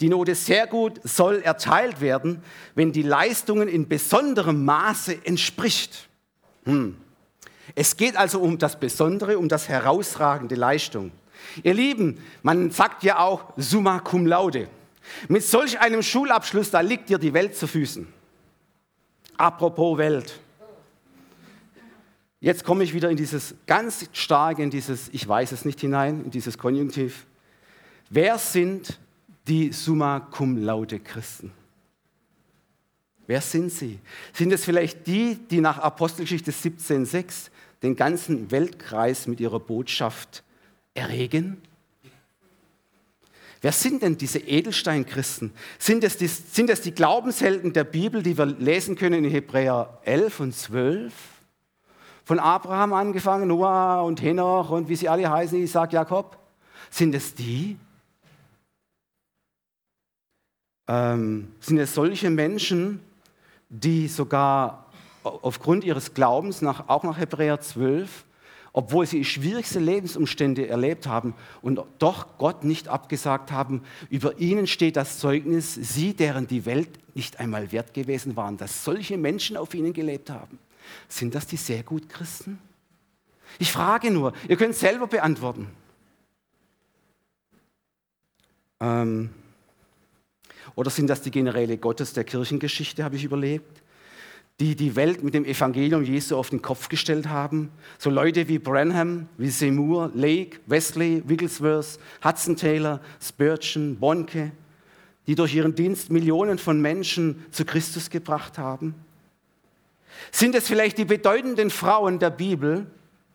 [0.00, 2.42] Die Note sehr gut soll erteilt werden,
[2.74, 6.08] wenn die Leistungen in besonderem Maße entspricht.
[6.64, 6.96] Hm.
[7.74, 11.12] Es geht also um das Besondere, um das herausragende Leistung.
[11.62, 14.68] Ihr Lieben, man sagt ja auch summa cum laude.
[15.28, 18.06] Mit solch einem Schulabschluss, da liegt dir die Welt zu Füßen.
[19.36, 20.40] Apropos Welt.
[22.40, 26.24] Jetzt komme ich wieder in dieses ganz stark in dieses Ich weiß es nicht hinein,
[26.24, 27.26] in dieses Konjunktiv.
[28.10, 28.98] Wer sind
[29.46, 31.52] die Summa Cum Laude Christen?
[33.26, 33.98] Wer sind sie?
[34.32, 37.50] Sind es vielleicht die, die nach Apostelgeschichte 17,6
[37.82, 40.44] den ganzen Weltkreis mit ihrer Botschaft
[40.94, 41.60] erregen?
[43.62, 45.50] Wer sind denn diese Edelsteinchristen?
[45.78, 49.98] Sind es, die, sind es die Glaubenshelden der Bibel, die wir lesen können in Hebräer
[50.04, 51.12] 11 und 12?
[52.24, 56.38] Von Abraham angefangen, Noah und Henoch und wie sie alle heißen, Isaac, Jakob.
[56.90, 57.76] Sind es die?
[60.88, 63.00] Ähm, sind es solche Menschen,
[63.68, 64.86] die sogar
[65.22, 68.24] aufgrund ihres Glaubens, nach, auch nach Hebräer 12,
[68.72, 74.96] obwohl sie schwierigste Lebensumstände erlebt haben und doch Gott nicht abgesagt haben, über ihnen steht
[74.96, 79.74] das Zeugnis, sie, deren die Welt nicht einmal wert gewesen waren, dass solche Menschen auf
[79.74, 80.58] ihnen gelebt haben.
[81.08, 82.58] Sind das die sehr gut Christen?
[83.58, 85.68] Ich frage nur, ihr könnt selber beantworten.
[88.80, 89.30] Ähm,
[90.76, 93.82] oder sind das die Generäle Gottes der Kirchengeschichte, habe ich überlegt,
[94.60, 97.70] die die Welt mit dem Evangelium Jesu auf den Kopf gestellt haben?
[97.98, 104.52] So Leute wie Branham, wie Seymour, Lake, Wesley, Wigglesworth, Hudson Taylor, Spurgeon, Bonke,
[105.26, 108.94] die durch ihren Dienst Millionen von Menschen zu Christus gebracht haben?
[110.30, 112.86] Sind es vielleicht die bedeutenden Frauen der Bibel?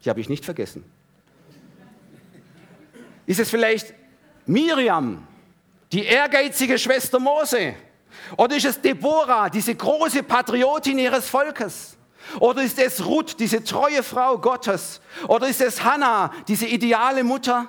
[0.06, 0.84] Die habe ich nicht vergessen.
[3.26, 3.94] Ist es vielleicht
[4.46, 5.28] Miriam,
[5.92, 7.76] die ehrgeizige Schwester Mose?
[8.38, 11.98] Oder ist es Deborah, diese große Patriotin ihres Volkes?
[12.40, 15.02] Oder ist es Ruth, diese treue Frau Gottes?
[15.28, 17.68] Oder ist es Hannah, diese ideale Mutter?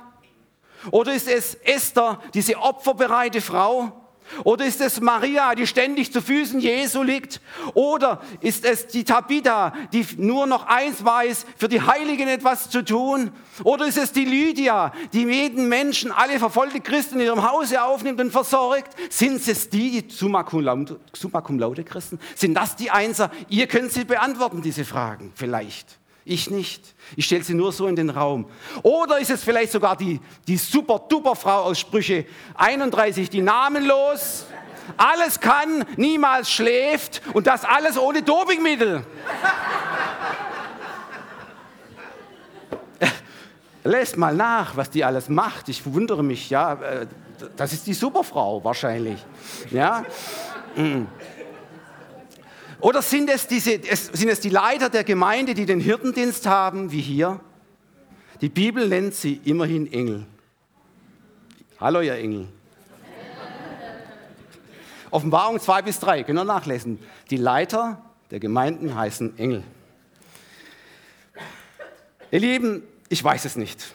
[0.91, 4.02] Oder ist es Esther, diese opferbereite Frau?
[4.45, 7.41] Oder ist es Maria, die ständig zu Füßen Jesu liegt?
[7.75, 12.85] Oder ist es die Tabitha, die nur noch eins weiß, für die Heiligen etwas zu
[12.85, 13.31] tun?
[13.65, 18.21] Oder ist es die Lydia, die jeden Menschen, alle verfolgte Christen in ihrem Hause aufnimmt
[18.21, 18.95] und versorgt?
[19.11, 22.19] Sind es die, die Summa cum laude, Summa cum laude Christen?
[22.35, 23.31] Sind das die Einser?
[23.49, 26.02] Ihr könnt sie beantworten, diese Fragen, vielleicht.
[26.25, 26.95] Ich nicht.
[27.17, 28.47] Ich stelle sie nur so in den Raum.
[28.83, 34.47] Oder ist es vielleicht sogar die, die super-duper-Frau aus Sprüche 31, die namenlos
[34.97, 39.05] alles kann, niemals schläft und das alles ohne Dopingmittel?
[43.85, 45.69] Lässt mal nach, was die alles macht.
[45.69, 46.75] Ich wundere mich, ja.
[46.75, 47.07] Äh,
[47.57, 49.19] das ist die Superfrau wahrscheinlich.
[49.73, 50.05] Ja.
[52.83, 57.01] Oder sind es, diese, sind es die Leiter der Gemeinde, die den Hirtendienst haben, wie
[57.01, 57.39] hier?
[58.41, 60.27] Die Bibel nennt sie immerhin Engel.
[61.79, 62.49] Hallo, ihr Engel.
[65.13, 66.99] Offenbarung 2 bis 3, können wir nachlesen.
[67.31, 68.03] Die Leiter
[68.33, 69.63] der Gemeinden heißen Engel.
[72.33, 73.95] Ihr Lieben, ich weiß es nicht.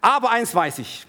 [0.00, 1.06] Aber eins weiß ich.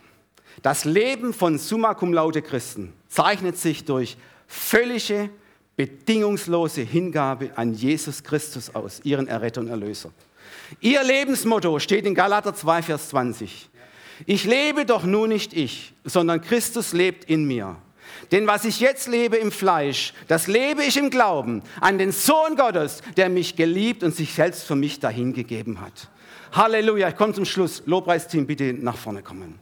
[0.62, 5.32] Das Leben von Summa Cum Laude Christen zeichnet sich durch völlige
[5.76, 10.12] bedingungslose Hingabe an Jesus Christus aus, ihren Erretter und Erlöser.
[10.80, 13.70] Ihr Lebensmotto steht in Galater 2, Vers 20.
[14.26, 17.78] Ich lebe doch nun nicht ich, sondern Christus lebt in mir.
[18.32, 22.56] Denn was ich jetzt lebe im Fleisch, das lebe ich im Glauben an den Sohn
[22.56, 26.10] Gottes, der mich geliebt und sich selbst für mich dahingegeben hat.
[26.52, 27.82] Halleluja, ich komme zum Schluss.
[27.86, 29.60] Lobpreisteam, bitte nach vorne kommen.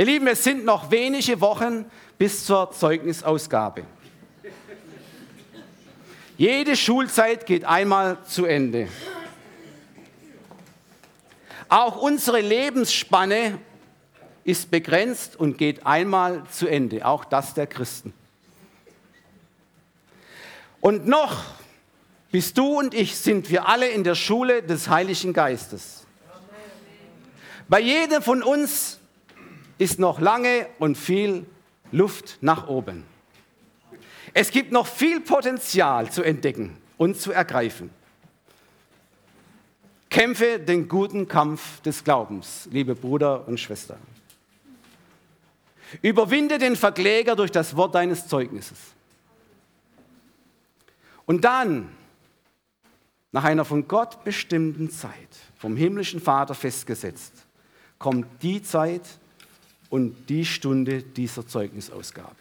[0.00, 1.84] Ihr Lieben, es sind noch wenige Wochen
[2.16, 3.84] bis zur Zeugnisausgabe.
[6.38, 8.88] Jede Schulzeit geht einmal zu Ende.
[11.68, 13.58] Auch unsere Lebensspanne
[14.42, 18.14] ist begrenzt und geht einmal zu Ende, auch das der Christen.
[20.80, 21.44] Und noch,
[22.32, 26.06] bis du und ich sind wir alle in der Schule des Heiligen Geistes.
[27.68, 28.99] Bei jedem von uns
[29.80, 31.46] ist noch lange und viel
[31.90, 33.04] Luft nach oben.
[34.34, 37.88] Es gibt noch viel Potenzial zu entdecken und zu ergreifen.
[40.10, 43.96] Kämpfe den guten Kampf des Glaubens, liebe Bruder und Schwester.
[46.02, 48.78] Überwinde den Verkläger durch das Wort deines Zeugnisses.
[51.24, 51.88] Und dann,
[53.32, 55.12] nach einer von Gott bestimmten Zeit,
[55.56, 57.46] vom himmlischen Vater festgesetzt,
[57.98, 59.19] kommt die Zeit,
[59.90, 62.34] und die Stunde dieser Zeugnisausgabe.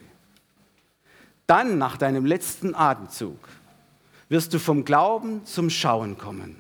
[1.48, 3.50] Dann, nach deinem letzten Atemzug,
[4.30, 6.56] wirst du vom Glauben zum Schauen kommen.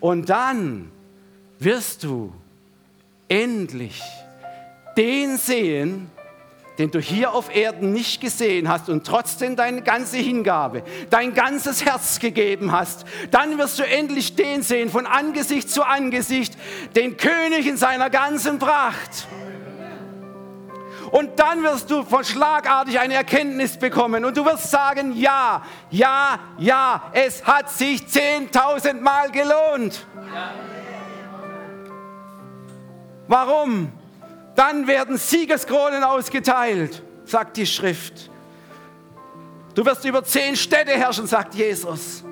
[0.00, 0.90] Und dann
[1.58, 2.32] wirst du
[3.28, 4.02] endlich
[4.96, 6.10] den sehen,
[6.78, 11.84] den du hier auf Erden nicht gesehen hast und trotzdem deine ganze Hingabe, dein ganzes
[11.84, 16.56] Herz gegeben hast, dann wirst du endlich den sehen von Angesicht zu Angesicht,
[16.94, 19.26] den König in seiner ganzen Pracht.
[21.10, 26.38] Und dann wirst du von schlagartig eine Erkenntnis bekommen und du wirst sagen, ja, ja,
[26.58, 30.06] ja, es hat sich 10.000 Mal gelohnt.
[33.28, 33.92] Warum?
[34.54, 38.30] Dann werden Siegeskronen ausgeteilt, sagt die Schrift.
[39.74, 42.24] Du wirst über zehn Städte herrschen, sagt Jesus.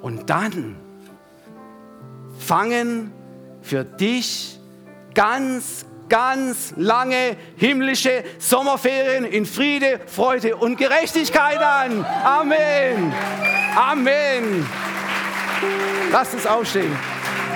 [0.00, 0.76] Und dann
[2.38, 3.12] fangen
[3.62, 4.60] für dich
[5.14, 12.06] ganz, ganz lange himmlische Sommerferien in Friede, Freude und Gerechtigkeit an.
[12.06, 13.12] Amen.
[13.74, 14.64] Amen.
[16.12, 16.96] Lass uns aufstehen.